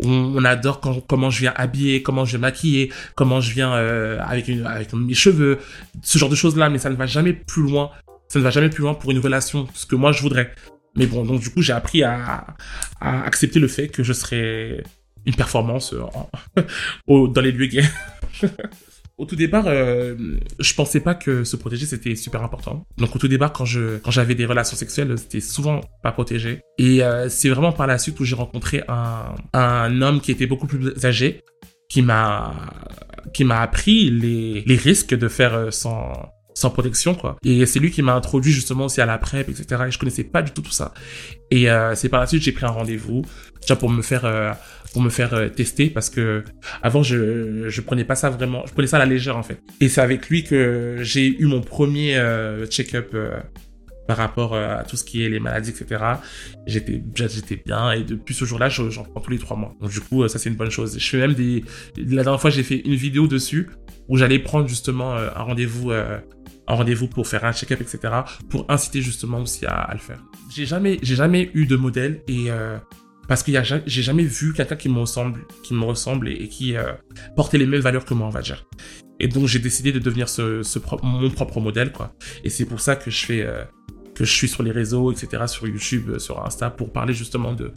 On, 0.02 0.42
adore 0.46 0.80
comment 0.80 1.28
je 1.28 1.40
viens 1.40 1.52
habiller, 1.54 2.02
comment 2.02 2.24
je 2.24 2.30
viens 2.30 2.38
maquiller, 2.38 2.90
comment 3.16 3.42
je 3.42 3.52
viens 3.52 3.70
avec, 3.70 4.48
avec 4.48 4.94
mes 4.94 5.12
cheveux, 5.12 5.58
ce 6.02 6.16
genre 6.16 6.30
de 6.30 6.34
choses-là, 6.34 6.70
mais 6.70 6.78
ça 6.78 6.88
ne 6.88 6.94
va 6.94 7.04
jamais 7.04 7.34
plus 7.34 7.60
loin 7.60 7.90
ça 8.30 8.38
ne 8.38 8.44
va 8.44 8.50
jamais 8.50 8.70
plus 8.70 8.82
loin 8.82 8.94
pour 8.94 9.10
une 9.10 9.18
relation, 9.18 9.66
ce 9.74 9.84
que 9.86 9.96
moi 9.96 10.12
je 10.12 10.22
voudrais. 10.22 10.54
Mais 10.96 11.06
bon, 11.06 11.24
donc 11.24 11.40
du 11.40 11.50
coup, 11.50 11.62
j'ai 11.62 11.72
appris 11.72 12.04
à, 12.04 12.56
accepter 13.00 13.58
le 13.58 13.66
fait 13.66 13.88
que 13.88 14.02
je 14.04 14.12
serais 14.12 14.84
une 15.26 15.34
performance 15.34 15.94
euh, 15.94 17.26
dans 17.28 17.40
les 17.40 17.52
lieux 17.52 17.66
gays. 17.66 17.88
au 19.18 19.26
tout 19.26 19.36
départ, 19.36 19.64
euh, 19.66 20.16
je 20.58 20.74
pensais 20.74 21.00
pas 21.00 21.14
que 21.14 21.44
se 21.44 21.56
protéger 21.56 21.86
c'était 21.86 22.16
super 22.16 22.42
important. 22.42 22.86
Donc 22.96 23.14
au 23.14 23.18
tout 23.18 23.28
départ, 23.28 23.52
quand 23.52 23.66
je 23.66 23.98
quand 23.98 24.10
j'avais 24.10 24.34
des 24.34 24.46
relations 24.46 24.76
sexuelles, 24.76 25.16
c'était 25.18 25.40
souvent 25.40 25.80
pas 26.02 26.12
protégé. 26.12 26.62
Et 26.78 27.02
euh, 27.02 27.28
c'est 27.28 27.50
vraiment 27.50 27.72
par 27.72 27.86
la 27.86 27.98
suite 27.98 28.18
où 28.20 28.24
j'ai 28.24 28.36
rencontré 28.36 28.82
un 28.88 29.34
un 29.52 30.02
homme 30.02 30.20
qui 30.20 30.30
était 30.30 30.46
beaucoup 30.46 30.66
plus 30.66 31.04
âgé, 31.04 31.42
qui 31.88 32.02
m'a 32.02 32.54
qui 33.34 33.44
m'a 33.44 33.60
appris 33.60 34.10
les 34.10 34.62
les 34.62 34.76
risques 34.76 35.14
de 35.14 35.28
faire 35.28 35.72
sans 35.72 36.12
sans 36.54 36.70
protection 36.70 37.14
quoi. 37.14 37.36
Et 37.44 37.66
c'est 37.66 37.78
lui 37.78 37.90
qui 37.90 38.02
m'a 38.02 38.14
introduit 38.14 38.52
justement 38.52 38.86
aussi 38.86 39.00
à 39.00 39.06
la 39.06 39.18
PrEP, 39.18 39.48
etc. 39.48 39.84
Et 39.88 39.90
je 39.90 39.98
connaissais 39.98 40.24
pas 40.24 40.42
du 40.42 40.52
tout 40.52 40.62
tout 40.62 40.72
ça. 40.72 40.92
Et 41.50 41.70
euh, 41.70 41.94
c'est 41.94 42.08
par 42.08 42.20
la 42.20 42.26
suite 42.26 42.42
j'ai 42.42 42.52
pris 42.52 42.66
un 42.66 42.70
rendez-vous 42.70 43.22
déjà 43.60 43.76
pour 43.76 43.90
me 43.90 44.02
faire 44.02 44.24
euh, 44.24 44.52
pour 44.92 45.02
me 45.02 45.10
faire 45.10 45.34
euh, 45.34 45.48
tester 45.48 45.90
parce 45.90 46.10
que 46.10 46.44
avant 46.82 47.02
je 47.02 47.68
je 47.68 47.80
prenais 47.80 48.04
pas 48.04 48.14
ça 48.14 48.30
vraiment, 48.30 48.64
je 48.66 48.72
prenais 48.72 48.86
ça 48.86 48.96
à 48.96 49.00
la 49.00 49.06
légère 49.06 49.36
en 49.36 49.42
fait. 49.42 49.60
Et 49.80 49.88
c'est 49.88 50.00
avec 50.00 50.28
lui 50.28 50.44
que 50.44 50.98
j'ai 51.00 51.26
eu 51.40 51.46
mon 51.46 51.60
premier 51.60 52.20
check-up 52.68 53.16
par 54.06 54.16
rapport 54.16 54.56
à 54.56 54.82
tout 54.82 54.96
ce 54.96 55.04
qui 55.04 55.24
est 55.24 55.28
les 55.28 55.38
maladies, 55.38 55.70
etc. 55.70 56.02
J'étais, 56.66 57.00
j'étais 57.14 57.62
bien 57.64 57.92
et 57.92 58.02
depuis 58.02 58.34
ce 58.34 58.44
jour-là, 58.44 58.68
j'en 58.68 59.04
prends 59.04 59.20
tous 59.20 59.30
les 59.30 59.38
trois 59.38 59.56
mois. 59.56 59.72
Donc 59.80 59.90
du 59.90 60.00
coup, 60.00 60.26
ça 60.26 60.38
c'est 60.38 60.50
une 60.50 60.56
bonne 60.56 60.70
chose. 60.70 60.98
Je 60.98 61.08
fais 61.08 61.18
même 61.18 61.34
des. 61.34 61.64
La 61.96 62.24
dernière 62.24 62.40
fois, 62.40 62.50
j'ai 62.50 62.64
fait 62.64 62.80
une 62.80 62.96
vidéo 62.96 63.28
dessus 63.28 63.70
où 64.08 64.16
j'allais 64.16 64.40
prendre 64.40 64.66
justement 64.66 65.14
un 65.14 65.42
rendez-vous 65.42 65.92
un 66.70 66.74
rendez-vous 66.74 67.08
pour 67.08 67.26
faire 67.26 67.44
un 67.44 67.52
check-up, 67.52 67.80
etc. 67.80 67.98
Pour 68.48 68.64
inciter 68.68 69.02
justement 69.02 69.40
aussi 69.40 69.66
à, 69.66 69.90
le 69.92 69.98
faire. 69.98 70.22
J'ai 70.50 70.66
jamais, 70.66 70.98
j'ai 71.02 71.16
jamais 71.16 71.50
eu 71.54 71.66
de 71.66 71.76
modèle 71.76 72.22
et 72.28 72.50
euh, 72.50 72.78
parce 73.26 73.42
que 73.42 73.52
j'ai 73.86 74.02
jamais 74.02 74.22
vu 74.22 74.52
quelqu'un 74.52 74.76
qui 74.76 74.88
me 74.88 75.00
ressemble, 75.00 75.40
qui 75.64 75.74
me 75.74 75.84
ressemble 75.84 76.28
et, 76.28 76.48
qui 76.48 76.76
euh, 76.76 76.92
portait 77.34 77.58
les 77.58 77.66
mêmes 77.66 77.80
valeurs 77.80 78.04
que 78.04 78.14
moi, 78.14 78.28
on 78.28 78.30
va 78.30 78.42
dire. 78.42 78.66
Et 79.18 79.26
donc 79.26 79.46
j'ai 79.46 79.58
décidé 79.58 79.90
de 79.90 79.98
devenir 79.98 80.28
ce, 80.28 80.62
mon 81.02 81.30
propre 81.30 81.60
modèle, 81.60 81.90
quoi. 81.92 82.14
Et 82.44 82.50
c'est 82.50 82.66
pour 82.66 82.80
ça 82.80 82.94
que 82.94 83.10
je 83.10 83.26
fais, 83.26 83.42
euh, 83.42 83.64
que 84.14 84.24
je 84.24 84.32
suis 84.32 84.48
sur 84.48 84.62
les 84.62 84.70
réseaux, 84.70 85.10
etc., 85.10 85.44
sur 85.46 85.66
YouTube, 85.66 86.18
sur 86.18 86.44
Insta, 86.46 86.70
pour 86.70 86.92
parler 86.92 87.14
justement 87.14 87.52
de 87.52 87.72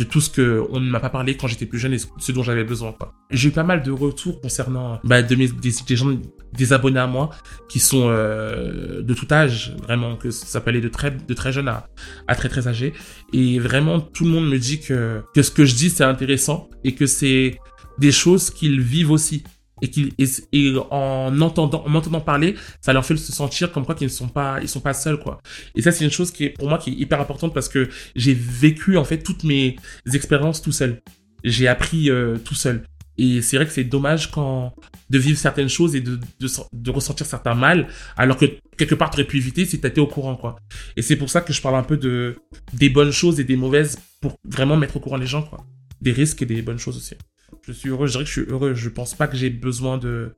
de 0.00 0.04
tout 0.04 0.22
ce 0.22 0.30
que 0.30 0.64
on 0.70 0.80
ne 0.80 0.88
m'a 0.88 0.98
pas 0.98 1.10
parlé 1.10 1.36
quand 1.36 1.46
j'étais 1.46 1.66
plus 1.66 1.78
jeune 1.78 1.92
et 1.92 1.98
ce 1.98 2.32
dont 2.32 2.42
j'avais 2.42 2.64
besoin. 2.64 2.94
J'ai 3.30 3.50
eu 3.50 3.52
pas 3.52 3.64
mal 3.64 3.82
de 3.82 3.90
retours 3.90 4.40
concernant 4.40 4.98
bah, 5.04 5.22
de 5.22 5.34
mes, 5.36 5.48
des, 5.48 5.96
gens, 5.96 6.18
des 6.54 6.72
abonnés 6.72 7.00
à 7.00 7.06
moi 7.06 7.28
qui 7.68 7.80
sont 7.80 8.06
euh, 8.08 9.02
de 9.02 9.14
tout 9.14 9.26
âge, 9.30 9.76
vraiment, 9.82 10.16
que 10.16 10.30
ça 10.30 10.62
peut 10.62 10.70
aller 10.70 10.80
de 10.80 10.88
très, 10.88 11.10
de 11.10 11.34
très 11.34 11.52
jeune 11.52 11.68
à, 11.68 11.86
très 12.34 12.48
très 12.48 12.66
âgé. 12.66 12.94
Et 13.34 13.58
vraiment, 13.58 14.00
tout 14.00 14.24
le 14.24 14.30
monde 14.30 14.48
me 14.48 14.58
dit 14.58 14.80
que, 14.80 15.22
que 15.34 15.42
ce 15.42 15.50
que 15.50 15.66
je 15.66 15.74
dis, 15.74 15.90
c'est 15.90 16.04
intéressant 16.04 16.70
et 16.82 16.94
que 16.94 17.04
c'est 17.04 17.58
des 17.98 18.12
choses 18.12 18.48
qu'ils 18.48 18.80
vivent 18.80 19.10
aussi 19.10 19.44
et 19.82 19.90
qu'ils 19.90 20.78
en 20.90 21.40
entendant 21.40 21.84
en 21.84 21.88
m'entendant 21.88 22.20
parler 22.20 22.54
ça 22.80 22.92
leur 22.92 23.04
fait 23.04 23.16
se 23.16 23.32
sentir 23.32 23.72
comme 23.72 23.84
quoi 23.84 23.94
qu'ils 23.94 24.06
ne 24.06 24.12
sont 24.12 24.28
pas 24.28 24.58
ils 24.62 24.68
sont 24.68 24.80
pas 24.80 24.94
seuls 24.94 25.18
quoi. 25.18 25.40
Et 25.74 25.82
ça 25.82 25.92
c'est 25.92 26.04
une 26.04 26.10
chose 26.10 26.30
qui 26.30 26.44
est 26.44 26.50
pour 26.50 26.68
moi 26.68 26.78
qui 26.78 26.90
est 26.90 26.94
hyper 26.94 27.20
importante 27.20 27.54
parce 27.54 27.68
que 27.68 27.88
j'ai 28.16 28.34
vécu 28.34 28.96
en 28.96 29.04
fait 29.04 29.18
toutes 29.18 29.44
mes 29.44 29.76
expériences 30.12 30.62
tout 30.62 30.72
seul. 30.72 31.00
J'ai 31.44 31.68
appris 31.68 32.10
euh, 32.10 32.36
tout 32.38 32.54
seul. 32.54 32.84
Et 33.18 33.42
c'est 33.42 33.56
vrai 33.56 33.66
que 33.66 33.72
c'est 33.72 33.84
dommage 33.84 34.30
quand 34.30 34.72
de 35.10 35.18
vivre 35.18 35.38
certaines 35.38 35.68
choses 35.68 35.94
et 35.94 36.00
de, 36.00 36.16
de, 36.40 36.48
de 36.72 36.90
ressentir 36.90 37.26
certains 37.26 37.54
mal 37.54 37.88
alors 38.16 38.36
que 38.38 38.46
quelque 38.78 38.94
part 38.94 39.10
tu 39.10 39.16
aurais 39.16 39.26
pu 39.26 39.36
éviter 39.36 39.66
si 39.66 39.78
tu 39.80 39.86
étais 39.86 40.00
au 40.00 40.06
courant 40.06 40.36
quoi. 40.36 40.56
Et 40.96 41.02
c'est 41.02 41.16
pour 41.16 41.28
ça 41.28 41.40
que 41.42 41.52
je 41.52 41.60
parle 41.60 41.76
un 41.76 41.82
peu 41.82 41.96
de 41.96 42.36
des 42.72 42.88
bonnes 42.88 43.12
choses 43.12 43.38
et 43.38 43.44
des 43.44 43.56
mauvaises 43.56 43.98
pour 44.20 44.38
vraiment 44.44 44.76
mettre 44.76 44.96
au 44.96 45.00
courant 45.00 45.18
les 45.18 45.26
gens 45.26 45.42
quoi. 45.42 45.66
Des 46.00 46.12
risques 46.12 46.40
et 46.42 46.46
des 46.46 46.62
bonnes 46.62 46.78
choses 46.78 46.96
aussi 46.96 47.14
je 47.62 47.72
suis 47.72 47.88
heureux, 47.88 48.06
je 48.06 48.12
dirais 48.12 48.24
que 48.24 48.30
je 48.30 48.40
suis 48.40 48.50
heureux. 48.50 48.74
Je 48.74 48.88
pense 48.88 49.14
pas 49.14 49.28
que 49.28 49.36
j'ai 49.36 49.50
besoin 49.50 49.98
de. 49.98 50.34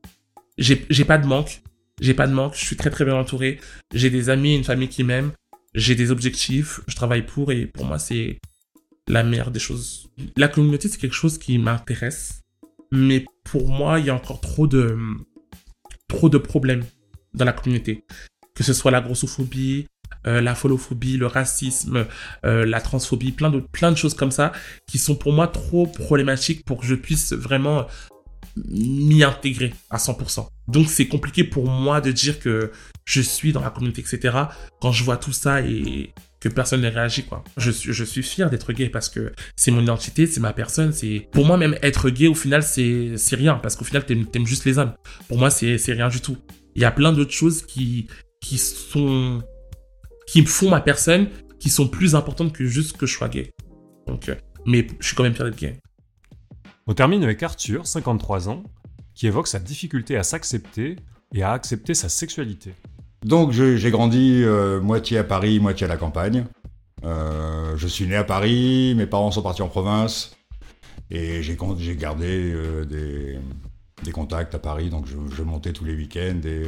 J'ai 0.59 1.05
pas 1.05 1.19
de 1.19 1.27
manque. 1.27 1.63
J'ai 2.01 2.15
pas 2.15 2.27
de 2.27 2.33
manque. 2.33 2.55
Je 2.55 2.65
suis 2.65 2.77
très 2.77 2.91
très 2.91 3.05
bien 3.05 3.15
entouré. 3.15 3.61
J'ai 3.95 4.11
des 4.11 4.29
amis, 4.29 4.57
une 4.57 4.65
famille 4.65 4.89
qui 4.89 5.05
m'aime. 5.05 5.33
J'ai 5.75 5.95
des 5.95 6.11
objectifs. 6.11 6.81
Je 6.87 6.95
travaille 6.95 7.25
pour 7.25 7.53
et 7.53 7.67
pour 7.67 7.85
moi, 7.85 7.99
c'est 7.99 8.39
la 9.09 9.23
meilleure 9.23 9.51
des 9.51 9.61
choses. 9.61 10.11
La 10.37 10.49
communauté, 10.49 10.89
c'est 10.89 10.99
quelque 10.99 11.15
chose 11.15 11.39
qui 11.39 11.59
m'intéresse. 11.59 12.43
Mais 12.91 13.25
pour 13.45 13.69
moi, 13.69 13.99
il 13.99 14.07
y 14.07 14.11
a 14.11 14.15
encore 14.15 14.41
trop 14.41 14.67
de, 14.67 14.99
trop 16.09 16.29
de 16.29 16.39
problèmes 16.39 16.85
dans 17.35 17.45
la 17.45 17.53
communauté. 17.53 18.05
Que 18.55 18.63
ce 18.63 18.75
soit 18.75 18.91
la 18.91 19.01
grossophobie, 19.01 19.87
euh, 20.27 20.41
la 20.41 20.55
folophobie, 20.55 21.17
le 21.17 21.27
racisme, 21.27 22.07
euh, 22.45 22.65
la 22.65 22.81
transphobie, 22.81 23.33
plein 23.33 23.51
de, 23.51 23.61
plein 23.61 23.91
de 23.91 23.97
choses 23.97 24.15
comme 24.15 24.31
ça 24.31 24.53
qui 24.87 24.99
sont 24.99 25.15
pour 25.15 25.33
moi 25.33 25.49
trop 25.49 25.87
problématiques 25.87 26.65
pour 26.65 26.81
que 26.81 26.87
je 26.87 26.95
puisse 26.95 27.33
vraiment 27.33 27.87
m'y 28.57 29.25
intégrer 29.25 29.73
à 29.91 29.97
100%. 29.97 30.47
Donc 30.69 30.89
c'est 30.89 31.09
compliqué 31.09 31.45
pour 31.45 31.69
moi 31.69 32.01
de 32.01 32.13
dire 32.13 32.39
que 32.39 32.71
je 33.05 33.21
suis 33.21 33.53
dans 33.53 33.63
la 33.63 33.71
communauté, 33.71 34.03
etc. 34.03 34.37
quand 34.81 34.93
je 34.93 35.05
vois 35.05 35.17
tout 35.17 35.33
ça 35.33 35.61
et 35.63 36.13
que 36.41 36.49
personne 36.49 36.81
ne 36.81 36.91
réagit 36.91 37.25
quoi. 37.25 37.45
Je 37.57 37.71
suis, 37.71 37.93
je 37.93 38.05
suis 38.05 38.23
fier 38.23 38.51
d'être 38.51 38.73
gay 38.73 38.89
parce 38.89 39.09
que 39.09 39.33
c'est 39.57 39.71
mon 39.71 39.81
identité, 39.81 40.27
c'est 40.27 40.41
ma 40.41 40.53
personne, 40.53 40.93
c'est 40.93 41.29
pour 41.33 41.47
moi 41.47 41.57
même 41.57 41.77
être 41.83 42.11
gay 42.11 42.27
au 42.27 42.35
final 42.35 42.63
c'est 42.63 43.17
rien 43.33 43.55
parce 43.55 43.77
qu'au 43.77 43.85
final 43.85 44.05
t'aimes 44.05 44.27
aimes 44.35 44.47
juste 44.47 44.65
les 44.65 44.79
hommes. 44.79 44.93
Pour 45.29 45.39
moi 45.39 45.51
c'est 45.51 45.79
c'est 45.79 45.93
rien 45.93 46.09
du 46.09 46.21
tout. 46.21 46.37
Il 46.75 46.83
y 46.83 46.85
a 46.85 46.91
plein 46.91 47.13
d'autres 47.13 47.33
choses 47.33 47.65
qui 47.65 48.09
qui 48.41 48.59
sont 48.59 49.43
qui 50.33 50.41
me 50.41 50.47
font 50.47 50.71
ma 50.71 50.81
personne, 50.81 51.29
qui 51.61 51.69
sont 51.69 51.87
plus 51.87 52.15
importantes 52.15 52.55
que 52.55 52.65
juste 52.65 52.97
que 52.97 53.05
je 53.05 53.15
sois 53.15 53.29
gay. 53.29 53.53
Donc, 54.07 54.31
euh, 54.31 54.35
mais 54.65 54.87
je 54.99 55.09
suis 55.09 55.15
quand 55.15 55.25
même 55.25 55.35
fier 55.35 55.45
d'être 55.45 55.59
gay. 55.59 55.79
On 56.87 56.95
termine 56.95 57.23
avec 57.23 57.43
Arthur, 57.43 57.87
53 57.87 58.49
ans, 58.49 58.63
qui 59.15 59.27
évoque 59.27 59.47
sa 59.47 59.59
difficulté 59.59 60.17
à 60.17 60.23
s'accepter 60.23 60.97
et 61.35 61.43
à 61.43 61.53
accepter 61.53 61.93
sa 61.93 62.09
sexualité. 62.09 62.73
Donc 63.23 63.53
j'ai 63.53 63.91
grandi 63.91 64.43
euh, 64.43 64.81
moitié 64.81 65.19
à 65.19 65.25
Paris, 65.25 65.61
moitié 65.61 65.85
à 65.85 65.89
la 65.89 65.99
campagne. 65.99 66.47
Euh, 67.05 67.77
je 67.77 67.87
suis 67.87 68.07
né 68.07 68.17
à 68.17 68.25
Paris, 68.25 68.95
mes 68.97 69.07
parents 69.07 69.33
sont 69.33 69.43
partis 69.43 69.61
en 69.61 69.69
province 69.69 70.35
et 71.11 71.43
j'ai 71.43 71.57
gardé 71.97 72.55
des, 72.89 74.13
contacts 74.13 74.55
à 74.55 74.59
Paris, 74.59 74.89
donc 74.89 75.07
je, 75.07 75.17
je 75.31 75.43
montais 75.43 75.75
tous 75.75 75.85
les 75.85 75.95
week-ends 75.95 76.41
et 76.45 76.63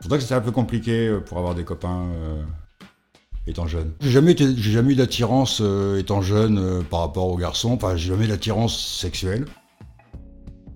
c'est 0.00 0.08
que 0.08 0.20
c'était 0.20 0.34
un 0.34 0.40
peu 0.40 0.52
compliqué 0.52 1.08
euh, 1.08 1.20
pour 1.20 1.38
avoir 1.38 1.54
des 1.54 1.64
copains 1.64 2.06
euh, 2.14 2.42
étant 3.46 3.66
jeune. 3.66 3.92
J'ai 4.00 4.10
jamais, 4.10 4.32
eu 4.32 4.94
d'attirance 4.94 5.60
euh, 5.60 5.98
étant 5.98 6.22
jeune 6.22 6.84
par 6.84 7.00
rapport 7.00 7.28
aux 7.28 7.36
garçons. 7.36 7.72
Enfin, 7.72 7.96
j'ai 7.96 8.08
jamais 8.08 8.26
eu 8.26 8.28
d'attirance 8.28 8.78
sexuelle. 8.78 9.46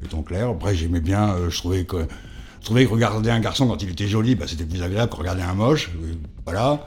Étant 0.04 0.22
clair. 0.22 0.48
Après, 0.48 0.74
j'aimais 0.74 1.00
bien. 1.00 1.36
je 1.48 1.56
trouvais 1.56 1.84
que 1.84 2.06
regarder 2.90 3.30
un 3.30 3.40
garçon 3.40 3.68
quand 3.68 3.82
il 3.82 3.90
était 3.90 4.08
joli, 4.08 4.34
bah, 4.34 4.46
c'était 4.48 4.64
plus 4.64 4.82
agréable 4.82 5.12
que 5.12 5.16
regarder 5.16 5.42
un 5.42 5.54
moche. 5.54 5.92
Voilà. 6.44 6.84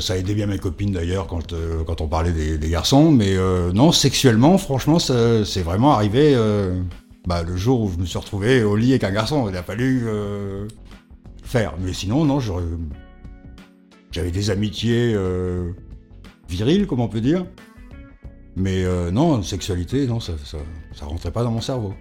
ça 0.00 0.16
aidait 0.16 0.34
bien 0.34 0.46
mes 0.46 0.58
copines 0.58 0.92
d'ailleurs 0.92 1.26
quand, 1.26 2.00
on 2.00 2.06
parlait 2.06 2.30
des, 2.30 2.68
garçons. 2.68 3.10
Mais 3.10 3.36
non, 3.74 3.90
sexuellement, 3.90 4.56
franchement, 4.56 5.00
c'est 5.00 5.62
vraiment 5.62 5.94
arrivé 5.94 6.36
Bah, 7.26 7.42
le 7.42 7.56
jour 7.56 7.80
où 7.80 7.90
je 7.90 7.98
me 7.98 8.06
suis 8.06 8.18
retrouvé 8.18 8.62
au 8.62 8.76
lit 8.76 8.90
avec 8.90 9.02
un 9.02 9.10
garçon, 9.10 9.48
il 9.48 9.56
a 9.56 9.64
fallu 9.64 10.06
Mais 11.54 11.92
sinon, 11.92 12.24
non, 12.24 12.38
j'avais 14.10 14.30
des 14.30 14.50
amitiés 14.50 15.12
euh, 15.14 15.72
viriles, 16.48 16.86
comme 16.86 17.00
on 17.00 17.08
peut 17.08 17.20
dire. 17.20 17.46
Mais 18.56 18.84
euh, 18.84 19.10
non, 19.10 19.42
sexualité, 19.42 20.06
non, 20.06 20.20
ça, 20.20 20.34
ça, 20.44 21.04
rentrait 21.04 21.30
pas 21.30 21.42
dans 21.42 21.50
mon 21.50 21.60
cerveau. 21.60 21.94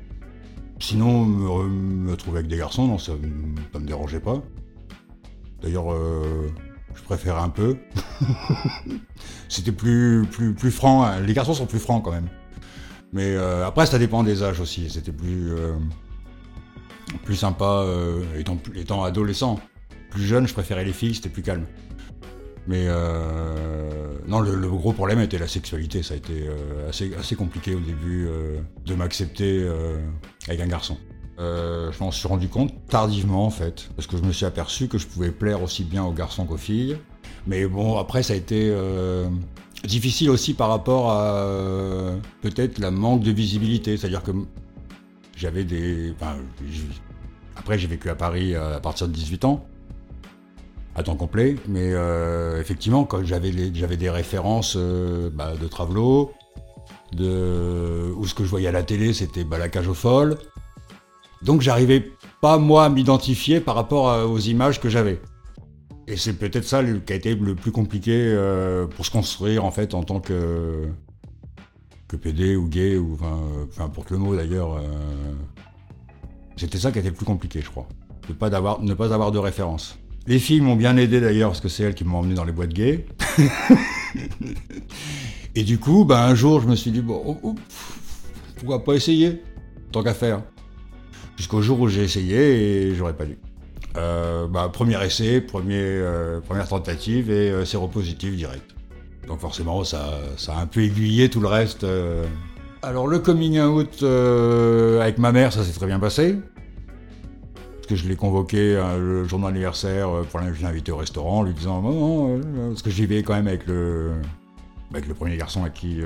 Sinon, 0.79 1.25
me, 1.25 1.67
me 1.67 2.15
trouver 2.15 2.39
avec 2.39 2.49
des 2.49 2.57
garçons, 2.57 2.87
non, 2.87 2.97
ça, 2.97 3.13
me 3.13 3.85
dérangeait 3.85 4.19
pas. 4.19 4.41
D'ailleurs, 5.61 5.91
euh, 5.91 6.49
je 6.95 7.03
préférais 7.03 7.41
un 7.41 7.49
peu. 7.49 7.77
C'était 9.49 9.71
plus, 9.71 10.25
plus, 10.29 10.53
plus 10.53 10.71
franc. 10.71 11.03
hein. 11.03 11.19
Les 11.21 11.33
garçons 11.33 11.53
sont 11.53 11.67
plus 11.67 11.79
francs 11.79 12.03
quand 12.03 12.11
même. 12.11 12.29
Mais 13.13 13.35
après, 13.35 13.85
ça 13.85 13.99
dépend 13.99 14.23
des 14.23 14.41
âges 14.41 14.61
aussi. 14.61 14.89
C'était 14.89 15.11
plus, 15.11 15.51
plus 17.24 17.36
sympa 17.36 17.84
euh, 17.86 18.24
étant, 18.76 19.04
adolescent. 19.04 19.60
Plus 20.10 20.24
jeune, 20.24 20.47
je 20.47 20.54
préférais 20.54 20.84
les 20.84 20.93
filles, 20.93 21.15
c'était 21.15 21.30
plus 21.30 21.41
calme. 21.41 21.65
Mais 22.67 22.86
euh, 22.88 24.17
non, 24.28 24.39
le, 24.39 24.69
gros 24.69 24.93
problème 24.93 25.19
était 25.19 25.39
la 25.39 25.47
sexualité. 25.47 26.04
Ça 26.04 26.13
a 26.13 26.17
été 26.17 26.47
euh, 26.47 26.89
assez, 26.89 27.36
compliqué 27.36 27.74
au 27.74 27.80
début 27.80 28.28
de 28.86 28.95
m'accepter 28.95 29.67
avec 30.47 30.62
un 30.62 30.67
garçon. 30.67 30.97
Je 31.39 32.00
m'en 32.00 32.12
suis 32.12 32.28
rendu 32.28 32.50
compte 32.50 32.71
tardivement 32.88 33.45
en 33.45 33.50
fait, 33.50 33.89
parce 33.95 34.08
que 34.08 34.15
je 34.15 34.21
me 34.21 34.32
suis 34.32 34.45
aperçu 34.45 34.88
que 34.88 35.00
je 35.00 35.08
pouvais 35.08 35.32
plaire 35.32 35.63
aussi 35.63 35.84
bien 35.84 36.04
aux 36.04 36.13
garçons 36.13 36.45
qu'aux 36.45 36.58
filles. 36.58 36.97
Mais 37.47 37.65
bon, 37.65 37.97
après 37.97 38.21
ça 38.21 38.34
a 38.34 38.36
été 38.36 38.71
difficile 39.84 40.30
aussi 40.30 40.54
par 40.54 40.69
rapport 40.69 41.10
à 41.10 42.13
peut-être 42.41 42.78
la 42.78 42.91
manque 42.91 43.24
de 43.24 43.32
visibilité. 43.32 43.97
C'est-à-dire 43.97 44.21
que 44.21 44.32
j'avais 45.41 45.63
des... 45.63 46.13
après 47.56 47.80
j'ai 47.80 47.88
vécu 47.88 48.10
à 48.10 48.15
Paris 48.15 48.56
à 48.56 48.80
partir 48.80 49.08
de 49.08 49.13
18 49.13 49.45
ans, 49.45 49.65
à 50.95 51.01
temps 51.01 51.15
complet, 51.15 51.56
mais 51.67 51.93
euh, 51.93 52.62
effectivement 52.62 53.06
quand 53.06 53.25
j'avais 53.25 53.51
des 53.51 54.10
références 54.10 54.75
euh, 54.77 55.32
bah, 55.34 55.54
de 55.60 55.67
Travelo, 55.67 56.32
de... 57.13 58.13
ou 58.15 58.27
ce 58.27 58.36
que 58.36 58.43
je 58.43 58.49
voyais 58.49 58.67
à 58.67 58.71
la 58.71 58.84
télé 58.84 59.13
c'était 59.13 59.43
bah, 59.43 59.58
la 59.58 59.67
cage 59.67 59.88
aux 59.88 59.95
folles. 59.95 60.38
Donc 61.41 61.62
j'arrivais 61.62 62.12
pas 62.39 62.60
moi 62.60 62.86
à 62.86 62.89
m'identifier 62.89 63.60
par 63.62 63.73
rapport 63.73 64.30
aux 64.30 64.39
images 64.39 64.80
que 64.80 64.89
j'avais. 64.89 65.19
Et 66.08 66.17
c'est 66.17 66.34
peut-être 66.34 66.65
ça 66.65 66.84
qui 66.84 67.13
a 67.13 67.15
été 67.15 67.34
le 67.34 67.56
plus 67.56 67.71
compliqué 67.71 68.12
euh, 68.13 68.86
pour 68.86 69.08
se 69.08 69.12
construire 69.12 69.65
en 69.65 69.71
fait 69.71 69.95
en 69.95 70.04
tant 70.04 70.19
que 70.19 70.88
que 72.12 72.17
PD 72.17 72.58
ou 72.58 72.67
gay 72.67 72.97
ou 72.97 73.13
enfin 73.13 73.84
importe 73.84 74.12
le 74.12 74.17
mot 74.17 74.36
d'ailleurs. 74.36 74.76
euh, 74.76 74.82
C'était 76.58 76.78
ça 76.78 76.91
qui 76.91 77.00
été 77.00 77.08
le 77.08 77.15
plus 77.15 77.26
compliqué 77.26 77.62
je 77.62 77.69
crois. 77.69 77.88
De 78.28 78.34
ne 78.34 78.93
pas 78.93 79.13
avoir 79.13 79.32
de 79.32 79.39
référence. 79.39 79.97
Les 80.28 80.38
filles 80.38 80.62
m'ont 80.62 80.76
bien 80.76 80.97
aidé 80.97 81.21
d'ailleurs 81.21 81.52
parce 81.52 81.62
que 81.62 81.69
c'est 81.69 81.84
elles 81.84 81.95
qui 81.95 82.04
m'ont 82.04 82.19
emmené 82.19 82.36
dans 82.36 82.43
les 82.43 82.52
boîtes 82.52 82.74
gays. 82.74 83.06
Et 85.56 85.63
du 85.63 85.80
coup, 85.80 86.06
ben, 86.06 86.17
un 86.17 86.36
jour 86.36 86.62
je 86.62 86.67
me 86.67 86.76
suis 86.76 86.91
dit 86.91 87.02
bon, 87.02 87.21
oh, 87.26 87.38
oh, 87.43 87.56
pourquoi 88.58 88.84
pas 88.84 88.93
essayer 88.93 89.41
tant 89.93 90.04
qu'à 90.04 90.13
faire. 90.13 90.43
Jusqu'au 91.38 91.62
jour 91.62 91.80
où 91.80 91.88
j'ai 91.88 92.04
essayé 92.04 92.89
et 92.89 92.93
j'aurais 92.93 93.15
pas 93.15 93.26
dû. 93.26 93.38
Euh, 93.97 94.47
bah, 94.47 94.69
premier 94.71 95.04
essai, 95.04 95.43
euh, 95.54 96.41
première 96.41 96.67
tentative 96.67 97.32
et 97.32 97.50
euh, 97.50 97.65
séropositif 97.65 98.36
direct. 98.36 98.76
Donc 99.27 99.39
forcément, 99.39 99.84
ça, 99.84 100.19
ça 100.38 100.55
a 100.57 100.62
un 100.62 100.65
peu 100.67 100.81
aiguillé 100.81 101.29
tout 101.29 101.39
le 101.39 101.47
reste. 101.47 101.84
euh. 101.84 102.25
Alors 102.81 103.07
le 103.07 103.19
coming 103.19 103.60
out 103.60 104.01
euh, 104.01 104.99
avec 105.01 105.17
ma 105.19 105.31
mère, 105.31 105.53
ça 105.53 105.63
s'est 105.63 105.73
très 105.73 105.86
bien 105.86 105.99
passé. 105.99 106.36
Parce 107.75 107.88
que 107.88 107.95
je 107.95 108.07
l'ai 108.07 108.15
convoqué 108.15 108.81
le 108.97 109.23
jour 109.25 109.38
de 109.38 109.43
mon 109.43 109.49
anniversaire 109.49 110.10
euh, 110.10 110.23
pour 110.23 110.39
l'inviter 110.39 110.65
invité 110.65 110.91
au 110.91 110.97
restaurant, 110.97 111.39
en 111.39 111.43
lui 111.43 111.53
disant 111.53 111.81
non, 111.81 111.91
non, 111.91 112.39
euh, 112.39 112.69
parce 112.69 112.81
que 112.81 112.89
j'y 112.89 113.05
vais 113.05 113.21
quand 113.21 113.34
même 113.34 113.47
avec 113.47 113.67
le, 113.67 114.12
avec 114.91 115.07
le 115.07 115.13
premier 115.13 115.38
garçon 115.38 115.63
à 115.63 115.69
qui 115.69 116.01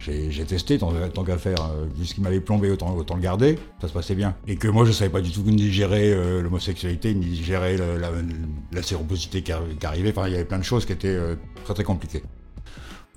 j'ai 0.00 0.44
testé, 0.44 0.78
tant, 0.78 0.92
qu'à 1.24 1.38
faire, 1.38 1.58
euh, 1.62 1.86
vu 1.96 2.06
ce 2.06 2.14
qui 2.14 2.20
m'avait 2.20 2.40
plombé, 2.40 2.70
autant, 2.70 2.94
autant 2.94 3.16
le 3.16 3.20
garder, 3.20 3.58
ça 3.80 3.88
se 3.88 3.92
passait 3.92 4.14
bien. 4.14 4.34
Et 4.46 4.56
que 4.56 4.68
moi, 4.68 4.84
je 4.84 4.92
savais 4.92 5.10
pas 5.10 5.20
du 5.20 5.30
tout 5.30 5.42
ni 5.42 5.70
gérer 5.70 6.12
euh, 6.12 6.42
l'homosexualité, 6.42 7.14
ni 7.14 7.36
gérer 7.36 7.76
la, 7.76 8.82
séroposité 8.82 9.42
qui, 9.42 9.52
arri- 9.52 9.76
qui 9.78 9.86
arrivait. 9.86 10.10
Enfin, 10.10 10.28
il 10.28 10.32
y 10.32 10.36
avait 10.36 10.44
plein 10.44 10.58
de 10.58 10.64
choses 10.64 10.86
qui 10.86 10.92
étaient 10.92 11.08
euh, 11.08 11.34
très 11.64 11.74
très 11.74 11.84
compliquées. 11.84 12.22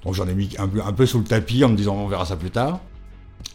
Donc 0.03 0.15
j'en 0.15 0.27
ai 0.27 0.33
mis 0.33 0.49
un 0.57 0.67
un 0.83 0.93
peu 0.93 1.05
sous 1.05 1.19
le 1.19 1.25
tapis 1.25 1.63
en 1.63 1.69
me 1.69 1.75
disant 1.75 1.95
on 1.95 2.07
verra 2.07 2.25
ça 2.25 2.35
plus 2.35 2.49
tard. 2.49 2.79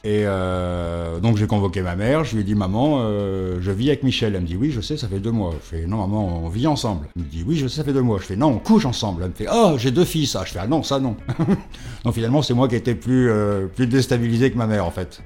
Et 0.05 0.23
euh, 0.25 1.19
donc 1.21 1.37
j'ai 1.37 1.47
convoqué 1.47 1.83
ma 1.83 1.97
mère, 1.97 2.25
je 2.25 2.35
lui 2.35 2.43
ai 2.43 2.45
dit 2.45 2.55
maman, 2.55 2.99
euh, 3.01 3.59
je 3.61 3.71
vis 3.71 3.89
avec 3.89 4.03
Michel. 4.03 4.35
Elle 4.35 4.43
me 4.43 4.47
dit 4.47 4.57
oui, 4.57 4.71
je 4.71 4.81
sais, 4.81 4.97
ça 4.97 5.09
fait 5.09 5.19
deux 5.19 5.33
mois. 5.33 5.53
Je 5.61 5.77
fais 5.77 5.87
non 5.87 5.99
maman, 5.99 6.45
on 6.45 6.49
vit 6.49 6.67
ensemble. 6.67 7.09
Elle 7.17 7.23
me 7.23 7.29
dit 7.29 7.45
oui, 7.47 7.57
je 7.57 7.67
sais, 7.67 7.77
ça 7.77 7.85
fait 7.85 7.93
deux 7.93 8.03
mois. 8.03 8.19
Je 8.21 8.25
fais 8.25 8.37
non, 8.37 8.49
on 8.49 8.59
couche 8.59 8.85
ensemble. 8.85 9.23
Elle 9.25 9.31
me 9.31 9.35
fait 9.35 9.49
oh, 9.53 9.75
j'ai 9.79 9.91
deux 9.91 10.05
filles 10.05 10.27
ça. 10.27 10.45
Je 10.45 10.53
fais 10.53 10.61
ah 10.61 10.67
non, 10.67 10.83
ça 10.83 11.01
non. 11.01 11.17
donc 12.05 12.15
finalement 12.15 12.43
c'est 12.43 12.55
moi 12.55 12.69
qui 12.69 12.77
étais 12.77 12.95
plus 12.95 13.31
euh, 13.31 13.67
plus 13.67 13.87
déstabilisé 13.87 14.51
que 14.51 14.59
ma 14.59 14.67
mère 14.67 14.87
en 14.87 14.91
fait. 14.91 15.23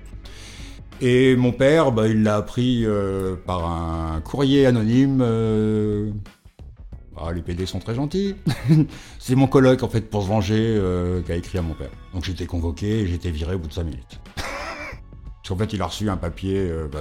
Et 1.03 1.35
mon 1.35 1.53
père, 1.53 1.92
bah, 1.92 2.09
il 2.09 2.23
l'a 2.23 2.37
appris 2.37 2.87
par 3.46 3.64
un 3.64 4.20
courrier 4.20 4.66
anonyme. 4.66 5.20
euh, 5.23 6.11
ah, 7.23 7.33
les 7.33 7.42
PD 7.42 7.66
sont 7.66 7.81
très 7.81 7.94
gentils. 7.94 8.35
c'est 9.18 9.35
mon 9.35 9.46
coloc 9.46 9.83
en 9.83 9.88
fait 9.88 10.09
pour 10.09 10.23
se 10.23 10.29
venger 10.29 10.57
euh, 10.59 11.20
qui 11.20 11.33
a 11.33 11.37
écrit 11.37 11.59
à 11.59 11.62
mon 11.62 11.75
père. 11.75 11.90
Donc 12.14 12.25
j'étais 12.25 12.46
convoqué 12.46 13.01
et 13.01 13.07
j'étais 13.07 13.31
viré 13.31 13.55
au 13.55 13.59
bout 13.59 13.68
de 13.68 13.73
5 13.75 13.85
minutes. 13.85 14.20
Parce 15.50 15.58
qu'en 15.58 15.66
fait, 15.66 15.72
il 15.74 15.82
a 15.82 15.86
reçu 15.86 16.08
un 16.08 16.16
papier, 16.16 16.58
euh, 16.58 16.86
bah, 16.86 17.00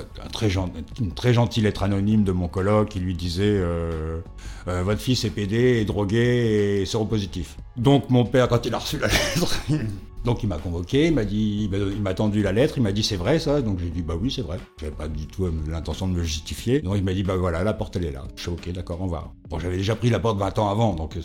une 1.00 1.12
très 1.12 1.34
gentille 1.34 1.62
lettre 1.62 1.84
anonyme 1.84 2.24
de 2.24 2.32
mon 2.32 2.48
coloc 2.48 2.90
qui 2.90 3.00
lui 3.00 3.14
disait 3.14 3.44
euh, 3.46 4.22
Euh, 4.68 4.82
Votre 4.82 5.02
fils 5.02 5.24
est 5.24 5.30
PD, 5.30 5.56
est 5.82 5.86
drogué 5.86 6.82
et 6.82 6.86
séropositif. 6.88 7.58
Donc 7.78 8.10
mon 8.10 8.26
père, 8.26 8.48
quand 8.48 8.66
il 8.66 8.74
a 8.74 8.80
reçu 8.80 8.98
la 8.98 9.06
lettre, 9.08 9.56
donc 10.26 10.42
il 10.42 10.48
m'a 10.50 10.58
convoqué, 10.58 11.08
il 11.08 11.14
m'a 11.14 11.26
dit, 11.26 11.70
il 11.72 12.02
m'a- 12.02 12.16
tendu 12.16 12.42
la 12.42 12.52
lettre, 12.52 12.74
il 12.78 12.82
m'a 12.82 12.92
dit 12.92 13.04
C'est 13.04 13.18
vrai 13.18 13.38
ça? 13.38 13.62
Donc 13.62 13.78
j'ai 13.80 13.90
dit 13.92 14.02
Bah 14.02 14.16
oui, 14.20 14.32
c'est 14.32 14.42
vrai. 14.42 14.58
J'avais 14.80 14.92
pas 14.96 15.08
du 15.08 15.28
tout 15.28 15.48
l'intention 15.70 16.08
de 16.08 16.14
me 16.14 16.24
justifier. 16.24 16.80
Donc 16.82 16.96
il 16.98 17.04
m'a 17.04 17.14
dit 17.14 17.22
Bah 17.22 17.36
voilà, 17.38 17.64
la 17.64 17.74
porte 17.74 17.98
elle 17.98 18.06
est 18.06 18.12
là. 18.12 18.24
Je 18.36 18.42
suis 18.42 18.50
ok, 18.52 18.72
d'accord, 18.72 18.98
on 19.02 19.08
va. 19.08 19.32
Bon, 19.50 19.60
j'avais 19.60 19.78
déjà 19.78 19.96
pris 19.96 20.10
la 20.10 20.20
porte 20.20 20.40
20 20.40 20.58
ans 20.58 20.70
avant, 20.70 20.96
donc 20.96 21.16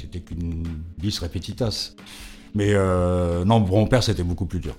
c'était 0.00 0.20
qu'une 0.20 0.64
bis 0.96 1.18
repetitas. 1.18 1.92
Mais 2.54 2.70
euh, 2.72 3.44
non, 3.44 3.62
pour 3.62 3.76
mon 3.76 3.86
père, 3.86 4.02
c'était 4.02 4.22
beaucoup 4.24 4.46
plus 4.46 4.60
dur. 4.60 4.74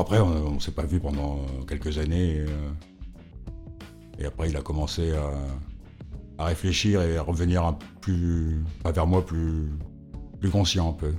Après, 0.00 0.20
on, 0.20 0.54
on 0.54 0.60
s'est 0.60 0.72
pas 0.72 0.84
vu 0.84 1.00
pendant 1.00 1.40
quelques 1.68 1.98
années. 1.98 2.36
Et, 2.36 2.40
euh, 2.40 2.46
et 4.18 4.24
après, 4.26 4.48
il 4.50 4.56
a 4.56 4.62
commencé 4.62 5.12
à, 6.38 6.44
réfléchir 6.44 7.02
et 7.02 7.16
à 7.16 7.22
revenir 7.22 7.64
un 7.64 7.76
plus, 8.00 8.62
vers 8.84 9.06
moi 9.06 9.24
plus, 9.24 9.70
plus 10.40 10.50
conscient 10.50 10.90
un 10.90 10.92
peu. 10.92 11.12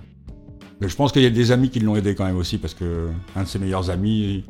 Mais 0.82 0.88
je 0.88 0.96
pense 0.96 1.12
qu'il 1.12 1.22
y 1.24 1.26
a 1.26 1.30
des 1.30 1.52
amis 1.52 1.70
qui 1.70 1.80
l'ont 1.82 1.96
aidé 1.98 2.16
quand 2.16 2.26
même 2.26 2.38
aussi 2.38 2.58
parce 2.58 2.74
que 2.74 3.10
un 3.36 3.44
de 3.44 3.48
ses 3.48 3.60
meilleurs 3.60 3.90
amis 3.90 4.46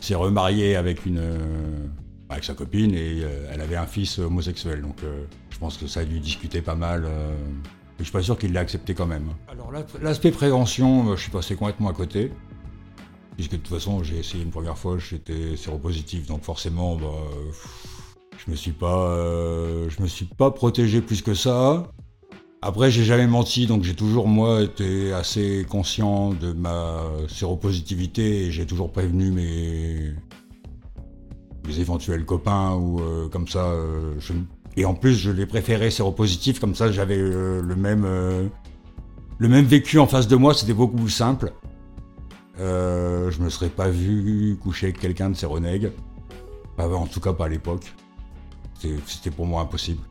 s'est 0.00 0.14
remarié 0.14 0.76
avec 0.76 1.06
une, 1.06 1.18
euh, 1.18 1.86
avec 2.28 2.44
sa 2.44 2.54
copine 2.54 2.94
et 2.94 3.20
euh, 3.22 3.50
elle 3.52 3.60
avait 3.60 3.76
un 3.76 3.86
fils 3.86 4.18
homosexuel. 4.20 4.80
Donc, 4.82 4.98
euh, 5.02 5.24
je 5.50 5.58
pense 5.58 5.76
que 5.76 5.86
ça 5.88 6.00
a 6.00 6.04
dû 6.04 6.20
discuter 6.20 6.62
pas 6.62 6.76
mal. 6.76 7.04
euh, 7.04 7.34
et 7.96 7.98
je 7.98 8.04
suis 8.04 8.12
pas 8.12 8.22
sûr 8.22 8.38
qu'il 8.38 8.52
l'a 8.52 8.60
accepté 8.60 8.94
quand 8.94 9.06
même. 9.06 9.28
Alors 9.48 9.70
la- 9.70 9.84
l'aspect 10.00 10.30
prévention, 10.30 11.10
euh, 11.10 11.16
je 11.16 11.22
suis 11.22 11.30
passé 11.32 11.56
complètement 11.56 11.88
à 11.88 11.92
côté. 11.92 12.32
Puisque 13.42 13.54
de 13.54 13.56
toute 13.56 13.74
façon, 13.74 14.04
j'ai 14.04 14.18
essayé 14.20 14.44
une 14.44 14.52
première 14.52 14.78
fois, 14.78 14.98
j'étais 14.98 15.56
séropositif, 15.56 16.28
donc 16.28 16.44
forcément, 16.44 16.94
bah, 16.94 17.08
je 18.38 18.48
me 18.48 18.54
suis 18.54 18.70
pas, 18.70 19.08
euh, 19.08 19.90
je 19.90 20.00
me 20.00 20.06
suis 20.06 20.26
pas 20.26 20.52
protégé 20.52 21.00
plus 21.00 21.22
que 21.22 21.34
ça. 21.34 21.90
Après, 22.60 22.92
j'ai 22.92 23.02
jamais 23.02 23.26
menti, 23.26 23.66
donc 23.66 23.82
j'ai 23.82 23.96
toujours 23.96 24.28
moi 24.28 24.62
été 24.62 25.12
assez 25.12 25.66
conscient 25.68 26.30
de 26.30 26.52
ma 26.52 27.02
séropositivité 27.26 28.46
et 28.46 28.52
j'ai 28.52 28.64
toujours 28.64 28.92
prévenu 28.92 29.32
mes, 29.32 30.12
mes 31.66 31.80
éventuels 31.80 32.24
copains 32.24 32.76
ou 32.76 33.00
euh, 33.00 33.28
comme 33.28 33.48
ça. 33.48 33.72
euh, 33.72 34.14
et 34.76 34.84
en 34.84 34.94
plus, 34.94 35.14
je 35.14 35.32
les 35.32 35.46
préférais 35.46 35.90
séropositifs, 35.90 36.60
comme 36.60 36.76
ça, 36.76 36.92
j'avais 36.92 37.18
le 37.18 37.74
même, 37.76 38.06
le 39.38 39.48
même 39.48 39.64
vécu 39.64 39.98
en 39.98 40.06
face 40.06 40.28
de 40.28 40.36
moi. 40.36 40.54
C'était 40.54 40.74
beaucoup 40.74 40.96
plus 40.96 41.10
simple. 41.10 41.52
Euh, 42.60 43.30
je 43.30 43.40
me 43.40 43.48
serais 43.48 43.68
pas 43.68 43.88
vu 43.88 44.56
coucher 44.60 44.86
avec 44.86 45.00
quelqu'un 45.00 45.30
de 45.30 45.36
séronègue. 45.36 45.92
Pas- 46.76 46.88
en 46.88 47.06
tout 47.06 47.20
cas, 47.20 47.32
pas 47.32 47.46
à 47.46 47.48
l'époque. 47.48 47.92
C'était 49.06 49.30
pour 49.30 49.46
moi 49.46 49.62
impossible. 49.62 50.02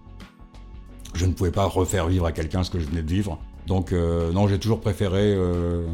Je 1.13 1.25
ne 1.25 1.33
pouvais 1.33 1.51
pas 1.51 1.65
refaire 1.65 2.07
vivre 2.07 2.25
à 2.25 2.31
quelqu'un 2.31 2.63
ce 2.63 2.71
que 2.71 2.79
je 2.79 2.87
venais 2.87 3.03
de 3.03 3.09
vivre. 3.09 3.37
Donc, 3.67 3.91
euh, 3.91 4.31
non, 4.31 4.47
j'ai 4.47 4.59
toujours 4.59 4.79
préféré 4.79 5.33
euh, 5.35 5.85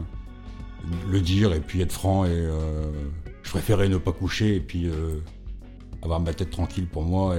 le 1.09 1.21
dire 1.21 1.53
et 1.53 1.59
puis 1.59 1.81
être 1.81 1.91
franc. 1.91 2.25
Et 2.25 2.29
euh, 2.31 2.91
je 3.43 3.49
préférais 3.49 3.89
ne 3.89 3.97
pas 3.97 4.11
coucher 4.11 4.55
et 4.55 4.59
puis 4.59 4.89
avoir 6.01 6.19
ma 6.19 6.33
tête 6.33 6.51
tranquille 6.51 6.87
pour 6.87 7.03
moi. 7.03 7.35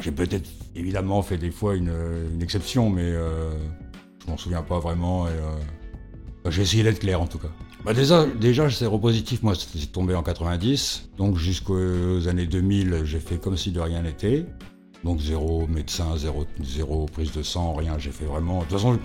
J'ai 0.00 0.12
peut-être 0.12 0.50
évidemment 0.74 1.22
fait 1.22 1.38
des 1.38 1.50
fois 1.50 1.76
une, 1.76 1.92
exception, 2.40 2.90
mais 2.90 3.12
je 3.12 4.26
m'en 4.26 4.36
souviens 4.36 4.62
pas 4.62 4.78
vraiment. 4.80 5.26
Euh, 6.48 6.50
j'ai 6.50 6.62
essayé 6.62 6.82
d'être 6.82 7.00
clair 7.00 7.20
en 7.20 7.26
tout 7.26 7.38
cas. 7.38 7.48
bah 7.84 7.94
déjà, 7.94 8.26
déjà 8.26 8.68
séropositif, 8.70 9.42
moi, 9.42 9.54
c'est 9.54 9.92
tombé 9.92 10.14
en 10.14 10.22
90. 10.22 11.10
Donc 11.16 11.36
jusqu'aux 11.36 12.28
années 12.28 12.46
2000, 12.46 13.02
j'ai 13.04 13.20
fait 13.20 13.38
comme 13.38 13.56
si 13.56 13.70
de 13.70 13.80
rien 13.80 14.02
n'était. 14.02 14.46
Donc 15.04 15.20
zéro 15.20 15.66
médecin, 15.68 16.16
zéro, 16.16 16.46
zéro 16.62 17.06
prise 17.06 17.32
de 17.32 17.42
sang, 17.42 17.74
rien. 17.74 17.98
J'ai 17.98 18.10
fait 18.10 18.24
vraiment. 18.24 18.58
De 18.58 18.64
toute 18.64 18.72
façon, 18.72 18.98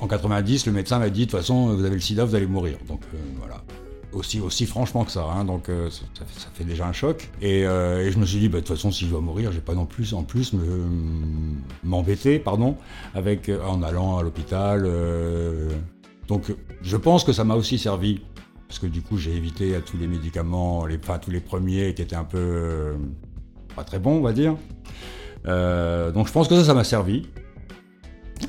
en 0.00 0.08
90, 0.08 0.66
le 0.66 0.72
médecin 0.72 0.98
m'a 0.98 1.10
dit 1.10 1.26
de 1.26 1.30
toute 1.30 1.38
façon, 1.38 1.74
vous 1.74 1.84
avez 1.84 1.94
le 1.94 2.00
sida, 2.00 2.24
vous 2.24 2.34
allez 2.34 2.46
mourir. 2.46 2.78
Donc 2.88 3.00
euh, 3.14 3.18
voilà. 3.38 3.62
Aussi, 4.12 4.38
aussi 4.38 4.64
franchement 4.66 5.04
que 5.04 5.10
ça, 5.10 5.24
hein. 5.24 5.44
donc 5.44 5.68
euh, 5.68 5.90
ça, 5.90 6.24
fait, 6.54 6.62
déjà 6.62 6.86
un 6.86 6.92
choc. 6.92 7.30
Et, 7.42 7.66
euh, 7.66 8.06
et 8.06 8.12
je 8.12 8.18
me 8.18 8.24
suis 8.24 8.38
dit, 8.38 8.48
bah, 8.48 8.60
de 8.60 8.64
toute 8.64 8.76
façon, 8.76 8.92
si 8.92 9.06
je 9.06 9.10
dois 9.10 9.20
mourir, 9.20 9.50
j'ai 9.50 9.60
pas 9.60 9.74
non 9.74 9.86
plus, 9.86 10.14
en 10.14 10.22
plus 10.22 10.52
m'embêter, 11.82 12.38
pardon, 12.38 12.76
avec 13.14 13.50
en 13.66 13.82
allant 13.82 14.18
à 14.18 14.22
l'hôpital. 14.22 14.88
Donc, 16.28 16.54
je 16.82 16.96
pense 16.96 17.24
que 17.24 17.32
ça 17.32 17.44
m'a 17.44 17.54
aussi 17.54 17.78
servi, 17.78 18.22
parce 18.68 18.78
que 18.78 18.86
du 18.86 19.02
coup, 19.02 19.16
j'ai 19.18 19.34
évité 19.34 19.74
à 19.74 19.80
tous 19.80 19.96
les 19.96 20.06
médicaments, 20.06 20.86
les, 20.86 20.96
enfin 20.96 21.18
tous 21.18 21.30
les 21.30 21.40
premiers 21.40 21.94
qui 21.94 22.02
étaient 22.02 22.16
un 22.16 22.24
peu 22.24 22.94
pas 23.74 23.84
très 23.84 23.98
bons, 23.98 24.18
on 24.18 24.22
va 24.22 24.32
dire. 24.32 24.56
donc, 25.44 26.26
je 26.26 26.32
pense 26.32 26.48
que 26.48 26.56
ça, 26.56 26.64
ça 26.64 26.74
m'a 26.74 26.84
servi. 26.84 27.26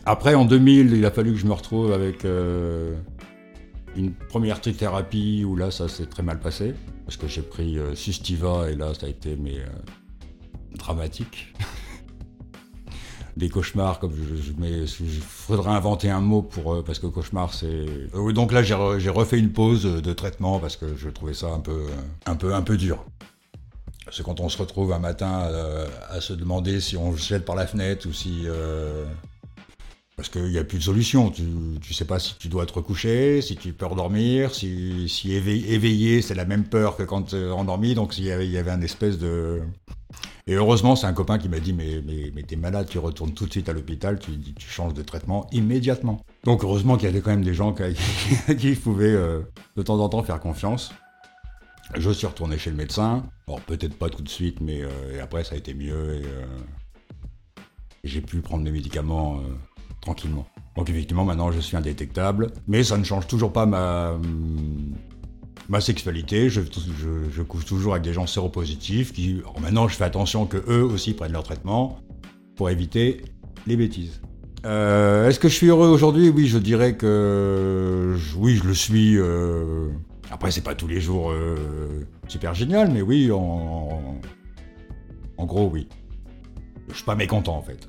Après, 0.06 0.36
en 0.36 0.46
2000, 0.46 0.94
il 0.94 1.06
a 1.06 1.12
fallu 1.12 1.34
que 1.34 1.40
je 1.40 1.46
me 1.46 1.54
retrouve 1.54 1.92
avec 1.94 2.26
euh, 2.26 2.96
une 3.96 4.14
première 4.14 4.62
trithérapie 4.62 5.44
où 5.46 5.56
là, 5.56 5.72
ça 5.72 5.88
s'est 5.88 6.06
très 6.06 6.24
mal 6.24 6.40
passé. 6.40 6.74
Parce 7.06 7.18
que 7.18 7.28
j'ai 7.28 7.42
pris 7.42 7.78
euh, 7.78 7.96
Sustiva 7.96 8.70
et 8.70 8.76
là, 8.76 8.94
ça 8.94 9.06
a 9.06 9.10
été 9.10 9.36
mais, 9.36 9.60
euh, 9.60 10.78
dramatique. 10.78 11.54
Des 13.38 13.50
cauchemars, 13.50 14.00
comme 14.00 14.14
je, 14.16 14.36
je, 14.36 14.86
je, 14.86 15.20
faudrait 15.20 15.72
inventer 15.72 16.10
un 16.10 16.22
mot 16.22 16.42
pour 16.42 16.84
parce 16.86 17.00
que 17.00 17.08
cauchemar 17.08 17.54
c'est. 17.54 17.86
donc 18.34 18.54
là 18.54 18.64
j'ai, 18.64 18.74
refait 19.10 19.38
une 19.38 19.52
pause 19.52 19.84
de 19.84 20.14
traitement 20.14 20.60
parce 20.60 20.78
que 20.78 20.96
je 20.96 21.10
trouvais 21.10 21.34
ça 21.34 21.48
un 21.48 21.60
peu 21.60 21.86
un 22.26 22.36
peu 22.36 22.54
un 22.54 22.62
peu 22.62 22.78
dur. 22.78 23.04
C'est 24.10 24.24
quand 24.24 24.40
on 24.40 24.48
se 24.48 24.58
retrouve 24.58 24.94
un 24.94 25.00
matin 25.00 25.50
à 26.10 26.22
se 26.22 26.32
demander 26.32 26.80
si 26.80 26.96
on 26.96 27.14
jette 27.16 27.44
par 27.44 27.56
la 27.56 27.68
fenêtre 27.68 28.08
ou 28.08 28.14
si 28.14 28.46
parce 30.16 30.30
qu'il 30.30 30.46
n'y 30.46 30.58
a 30.58 30.64
plus 30.64 30.78
de 30.78 30.84
solution. 30.84 31.30
Tu 31.30 31.44
ne 31.44 31.94
sais 31.94 32.06
pas 32.06 32.20
si 32.20 32.36
tu 32.38 32.48
dois 32.48 32.66
te 32.66 32.74
recoucher, 32.74 33.42
si 33.42 33.56
tu 33.56 33.74
peux 33.74 33.86
redormir, 33.86 34.54
si, 34.56 35.10
si 35.10 35.34
éveillé, 35.34 36.22
c'est 36.22 36.36
la 36.36 36.46
même 36.46 36.66
peur 36.66 36.96
que 36.96 37.04
quand 37.04 37.24
tu 37.24 37.36
endormi. 37.36 37.96
Donc 37.96 38.18
il 38.18 38.26
il 38.26 38.52
y 38.52 38.58
avait 38.58 38.72
un 38.72 38.82
espèce 38.82 39.18
de... 39.18 39.62
Et 40.48 40.54
heureusement, 40.54 40.96
c'est 40.96 41.08
un 41.08 41.14
copain 41.14 41.40
qui 41.40 41.50
m'a 41.50 41.60
dit 41.60 41.74
Mais, 41.74 42.44
t'es 42.44 42.56
malade, 42.56 42.88
tu 42.88 43.00
retournes 43.00 43.34
tout 43.34 43.48
de 43.48 43.52
suite 43.52 43.68
à 43.68 43.74
l'hôpital, 43.74 44.20
tu, 44.20 44.32
changes 44.60 44.94
de 44.94 45.02
traitement 45.02 45.48
immédiatement. 45.52 46.24
Donc 46.44 46.64
heureusement 46.64 46.98
qu'il 46.98 47.08
y 47.08 47.12
avait 47.12 47.22
quand 47.22 47.32
même 47.32 47.44
des 47.44 47.56
gens 47.56 47.74
qui, 47.74 48.56
qui 48.56 48.76
pouvaient 48.76 49.08
euh, 49.08 49.42
de 49.76 49.82
temps 49.82 50.00
en 50.00 50.08
temps 50.08 50.22
faire 50.22 50.40
confiance. 50.40 50.92
Je 51.96 52.12
suis 52.12 52.28
retourné 52.28 52.60
chez 52.60 52.70
le 52.70 52.76
médecin. 52.76 53.24
Bon, 53.48 53.60
peut-être 53.66 53.98
pas 53.98 54.10
tout 54.10 54.22
de 54.22 54.30
suite, 54.30 54.62
mais 54.62 54.84
euh, 54.84 55.16
et 55.16 55.20
après 55.20 55.44
ça 55.44 55.56
a 55.56 55.58
été 55.58 55.74
mieux. 55.74 56.16
Et, 56.16 56.26
euh, 56.26 56.46
j'ai 58.04 58.22
pu 58.22 58.40
prendre 58.42 58.64
mes 58.64 58.72
médicaments 58.72 59.42
tranquillement. 60.00 60.46
Donc 60.78 60.92
effectivement, 60.92 61.26
maintenant 61.26 61.52
je 61.52 61.60
suis 61.60 61.76
indétectable, 61.76 62.52
mais 62.68 62.84
ça 62.84 63.00
ne 63.00 63.04
change 63.04 63.26
toujours 63.26 63.52
pas 63.52 63.66
ma, 63.66 64.16
ma 65.70 65.82
sexualité. 65.82 66.50
Je, 66.50 66.62
couche 67.42 67.66
toujours 67.66 67.94
avec 67.94 68.04
des 68.04 68.14
gens 68.14 68.28
séropositifs 68.28 69.14
qui, 69.14 69.42
maintenant 69.62 69.88
je 69.88 69.96
fais 69.96 70.04
attention 70.04 70.46
que 70.46 70.58
eux 70.68 70.84
aussi 70.84 71.14
prennent 71.14 71.34
leur 71.34 71.44
traitement 71.44 72.00
pour 72.56 72.70
éviter 72.70 73.22
les 73.68 73.76
bêtises. 73.76 74.22
Euh, 74.66 75.30
est-ce 75.30 75.40
que 75.40 75.48
je 75.48 75.54
suis 75.54 75.68
heureux 75.68 75.90
aujourd'hui? 75.90 76.30
Oui, 76.30 76.48
je 76.48 76.58
dirais 76.58 76.96
que 76.96 78.16
oui, 78.38 78.56
je 78.56 78.64
le 78.68 78.74
suis. 78.74 79.18
Euh... 79.18 79.90
Après, 80.32 80.50
c'est 80.50 80.64
pas 80.64 80.74
tous 80.74 80.88
les 80.88 81.00
jours 81.00 81.30
euh, 81.30 82.08
super 82.28 82.56
génial, 82.56 82.90
mais 82.92 83.04
oui, 83.04 83.32
en, 83.32 84.18
gros, 85.38 85.70
oui. 85.72 85.88
Je 86.90 86.96
suis 86.96 87.06
pas 87.06 87.16
mécontent 87.16 87.56
en 87.56 87.62
fait. 87.62 87.88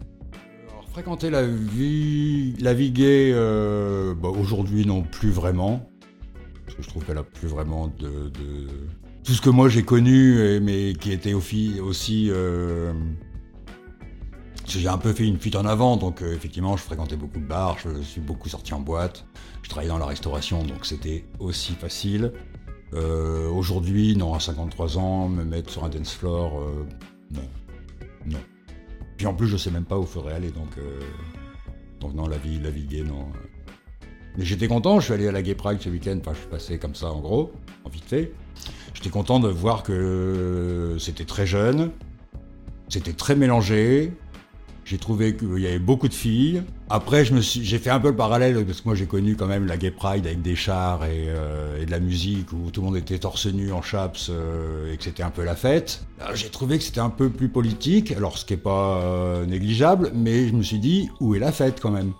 Fréquenter 0.93 1.31
la 1.31 1.47
vie, 1.47 2.55
la 2.61 2.75
vie 2.75 2.91
gay, 2.91 3.33
bah, 3.33 4.29
aujourd'hui 4.29 4.87
non 4.87 5.03
plus 5.03 5.31
vraiment. 5.31 5.87
Parce 6.67 6.77
que 6.77 6.83
je 6.83 6.89
trouve 6.89 7.05
qu'elle 7.05 7.17
a 7.19 7.23
plus 7.23 7.49
vraiment 7.49 7.89
de, 7.89 8.31
Tout 9.25 9.33
ce 9.33 9.41
que 9.41 9.49
moi 9.49 9.71
j'ai 9.71 9.85
connu, 9.85 10.61
mais 10.61 10.95
qui 10.95 11.13
était 11.13 11.33
aussi... 11.33 11.81
Euh, 12.31 12.93
j'ai 14.67 14.89
un 14.89 14.99
peu 14.99 15.13
fait 15.13 15.25
une 15.25 15.39
fuite 15.39 15.55
en 15.55 15.65
avant, 15.65 15.97
donc 15.97 16.23
euh, 16.23 16.35
effectivement 16.35 16.77
je 16.77 16.83
fréquentais 16.83 17.17
beaucoup 17.17 17.39
de 17.39 17.47
bars, 17.47 17.79
je 17.79 18.03
suis 18.03 18.21
beaucoup 18.21 18.49
sorti 18.49 18.75
en 18.75 18.81
boîte, 18.81 19.25
je 19.63 19.71
travaillais 19.71 19.91
dans 19.91 19.99
la 19.99 20.07
restauration, 20.07 20.65
donc 20.65 20.85
c'était 20.85 21.25
aussi 21.39 21.73
facile. 21.73 22.33
Aujourd'hui, 22.93 24.17
non, 24.17 24.33
à 24.33 24.41
53 24.41 24.97
ans, 24.97 25.29
me 25.29 25.45
mettre 25.45 25.71
sur 25.71 25.85
un 25.85 25.91
dance 25.91 26.15
floor, 26.15 26.63
non. 27.31 27.43
Non. 28.27 28.39
Puis 29.17 29.27
en 29.27 29.35
plus, 29.35 29.49
je 29.49 29.57
sais 29.57 29.71
même 29.71 29.85
pas 29.85 29.99
où 29.99 30.05
faudrait 30.05 30.35
aller, 30.35 30.51
donc, 30.51 30.77
euh, 30.79 31.01
donc 32.01 32.15
non, 32.15 32.27
la 32.27 32.39
vie, 32.39 32.59
la 32.59 32.71
vie 32.71 32.85
gay, 32.85 33.03
non. 33.03 33.33
Mais 34.37 34.45
j'étais 34.45 34.69
content, 34.69 35.01
je 35.01 35.07
suis 35.07 35.15
allé 35.15 35.29
à 35.29 35.33
la 35.33 35.43
Gay 35.43 35.55
Pride 35.55 35.79
ce 35.81 35.89
week-end, 35.89 36.17
enfin 36.21 36.33
je 36.35 36.41
suis 36.41 36.49
passé 36.49 36.79
comme 36.79 36.95
ça 36.95 37.11
en 37.11 37.21
gros, 37.21 37.53
en 37.85 37.89
vite 37.89 38.05
fait. 38.07 38.33
J'étais 38.95 39.11
content 39.11 39.41
de 39.41 39.49
voir 39.49 39.83
que 39.83 40.97
c'était 40.99 41.25
très 41.25 41.47
jeune, 41.47 41.91
c'était 42.89 43.13
très 43.13 43.35
mélangé, 43.35 44.13
j'ai 44.87 44.99
trouvé 44.99 45.35
qu'il 45.35 45.59
y 45.59 45.67
avait 45.67 45.81
beaucoup 45.81 46.07
de 46.07 46.15
filles. 46.15 46.63
Après, 46.89 47.25
j'ai 47.25 47.79
fait 47.79 47.91
un 47.91 47.99
peu 47.99 48.11
le 48.11 48.17
parallèle 48.17 48.65
parce 48.65 48.81
que 48.81 48.87
moi 48.87 48.95
j'ai 48.95 49.07
connu 49.07 49.35
quand 49.35 49.49
même 49.49 49.67
la 49.67 49.77
Gay 49.77 49.91
Pride 49.91 50.25
avec 50.25 50.43
des 50.43 50.55
chars 50.55 51.05
et, 51.05 51.25
euh, 51.27 51.85
de 51.85 51.91
la 51.91 51.99
musique 51.99 52.53
où 52.53 52.71
tout 52.71 52.83
le 52.83 52.87
monde 52.87 52.97
était 52.97 53.19
torse 53.19 53.47
nu 53.47 53.73
en 53.73 53.83
chaps 53.83 54.29
euh, 54.31 54.93
et 54.93 54.97
que 54.97 55.03
c'était 55.03 55.25
un 55.25 55.31
peu 55.31 55.43
la 55.43 55.57
fête. 55.57 56.05
J'ai 56.35 56.51
trouvé 56.51 56.79
que 56.79 56.85
c'était 56.85 57.01
un 57.01 57.11
peu 57.11 57.31
plus 57.31 57.49
politique, 57.49 58.13
alors 58.13 58.39
ce 58.39 58.45
qui 58.45 58.55
est 58.55 58.59
pas 58.59 59.01
euh, 59.01 59.45
négligeable, 59.45 60.13
mais 60.15 60.47
je 60.47 60.53
me 60.55 60.63
suis 60.63 60.79
dit 60.79 61.11
où 61.19 61.35
est 61.35 61.41
la 61.41 61.51
fête 61.51 61.81
quand 61.81 61.91
même? 61.91 62.13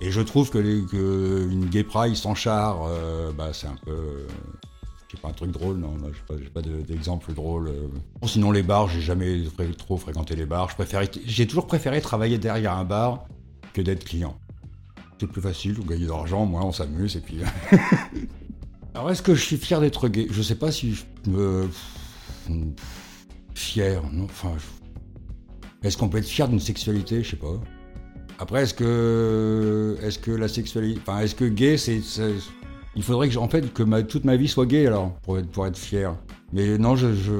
Et 0.00 0.10
je 0.10 0.20
trouve 0.20 0.50
que, 0.50 0.58
une 0.58 1.66
Gay 1.66 1.84
Pride 1.84 2.16
sans 2.16 2.34
char, 2.34 2.88
bah, 3.36 3.52
c'est 3.52 3.68
un 3.68 3.76
peu 3.84 4.26
pas 5.16 5.28
un 5.28 5.32
truc 5.32 5.50
drôle, 5.50 5.76
non, 5.78 5.96
j'ai 6.30 6.50
pas, 6.50 6.62
d'exemple 6.62 7.32
drôle. 7.32 7.68
Euh. 7.68 7.88
sinon, 8.26 8.50
les 8.50 8.62
bars, 8.62 8.88
j'ai 8.88 9.00
jamais 9.00 9.42
trop 9.76 9.96
fréquenté 9.96 10.36
les 10.36 10.46
bars. 10.46 10.68
J'ai 11.26 11.46
toujours 11.46 11.66
préféré 11.66 12.00
travailler 12.00 12.38
derrière 12.38 12.72
un 12.72 12.84
bar 12.84 13.24
que 13.72 13.82
d'être 13.82 14.04
client. 14.04 14.36
C'est 15.20 15.26
plus 15.26 15.42
facile, 15.42 15.74
vous 15.74 15.84
gagnez 15.84 16.04
de 16.04 16.10
l'argent, 16.10 16.44
moi 16.44 16.64
on 16.64 16.72
s'amuse 16.72 17.16
et 17.16 17.20
puis. 17.20 17.38
Alors 18.94 19.10
est-ce 19.10 19.22
que 19.22 19.34
je 19.34 19.42
suis 19.42 19.56
fier 19.56 19.80
d'être 19.80 20.08
gay? 20.08 20.26
Je 20.30 20.42
sais 20.42 20.56
pas 20.56 20.70
si 20.70 20.94
je 20.94 21.30
me. 21.30 21.68
Fier, 23.54 24.02
non 24.12 24.24
Enfin. 24.24 24.52
Est-ce 25.82 25.96
qu'on 25.96 26.08
peut 26.08 26.18
être 26.18 26.28
fier 26.28 26.48
d'une 26.48 26.60
sexualité? 26.60 27.22
Je 27.22 27.30
sais 27.30 27.36
pas. 27.36 27.60
Après, 28.38 28.62
est-ce 28.62 28.74
que. 28.74 29.96
Est-ce 30.02 30.18
que 30.18 30.30
la 30.30 30.48
sexualité. 30.48 31.00
Enfin, 31.06 31.20
est-ce 31.20 31.34
que 31.34 31.44
gay, 31.44 31.76
c'est 31.76 32.00
il 32.96 33.02
faudrait 33.02 33.28
que, 33.28 33.36
en 33.36 33.48
fait, 33.48 33.72
que 33.72 34.00
toute 34.02 34.24
ma 34.24 34.36
vie 34.36 34.48
soit 34.48 34.66
gay 34.66 34.86
alors, 34.86 35.14
pour 35.22 35.38
être, 35.38 35.76
fier. 35.76 36.16
Mais 36.52 36.78
non, 36.78 36.96
je, 36.96 37.12
je, 37.12 37.32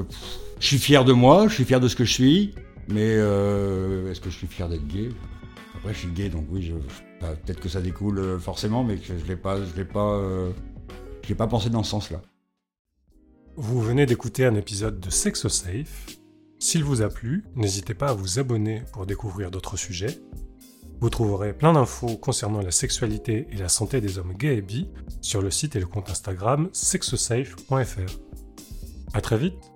suis 0.59 0.77
fier 0.77 1.05
de 1.05 1.13
moi, 1.13 1.47
je 1.47 1.53
suis 1.53 1.63
fier 1.63 1.79
de 1.79 1.87
ce 1.87 1.95
que 1.95 2.03
je 2.03 2.11
suis, 2.11 2.53
mais 2.89 3.15
euh, 3.17 4.11
est-ce 4.11 4.19
que 4.19 4.29
je 4.29 4.37
suis 4.37 4.47
fier 4.47 4.67
d'être 4.67 4.85
gay? 4.87 5.09
Après, 5.75 5.93
je 5.93 5.99
suis 5.99 6.09
gay, 6.09 6.29
donc 6.29 6.45
oui, 6.49 6.73
bah, 7.21 7.33
peut-être 7.45 7.59
que 7.59 7.69
ça 7.69 7.81
découle 7.81 8.19
euh, 8.19 8.39
forcément, 8.39 8.83
mais 8.83 8.97
que 8.97 9.17
je 9.17 9.25
l'ai 9.25 9.37
pas, 9.37 9.57
je 9.57 9.75
l'ai 9.77 9.85
pas, 9.85 10.15
euh, 10.15 10.51
je 11.23 11.29
l'ai 11.29 11.35
pas 11.35 11.47
pensé 11.47 11.69
dans 11.69 11.83
ce 11.83 11.91
sens-là. 11.91 12.21
Vous 13.55 13.81
venez 13.81 14.05
d'écouter 14.05 14.45
un 14.45 14.55
épisode 14.55 14.99
de 14.99 15.09
Sexo 15.09 15.47
Safe. 15.47 16.17
S'il 16.59 16.83
vous 16.83 17.01
a 17.01 17.09
plu, 17.09 17.45
n'hésitez 17.55 17.93
pas 17.93 18.09
à 18.09 18.13
vous 18.13 18.39
abonner 18.39 18.83
pour 18.91 19.05
découvrir 19.05 19.51
d'autres 19.51 19.77
sujets 19.77 20.19
vous 21.01 21.09
trouverez 21.09 21.53
plein 21.53 21.73
d'infos 21.73 22.17
concernant 22.17 22.61
la 22.61 22.71
sexualité 22.71 23.47
et 23.51 23.57
la 23.57 23.69
santé 23.69 24.01
des 24.01 24.17
hommes 24.17 24.33
gays 24.33 24.57
et 24.57 24.61
bi 24.61 24.89
sur 25.21 25.41
le 25.41 25.51
site 25.51 25.75
et 25.75 25.79
le 25.79 25.85
compte 25.85 26.09
Instagram 26.09 26.69
sexosafe.fr. 26.71 28.19
A 29.13 29.21
très 29.21 29.37
vite 29.37 29.74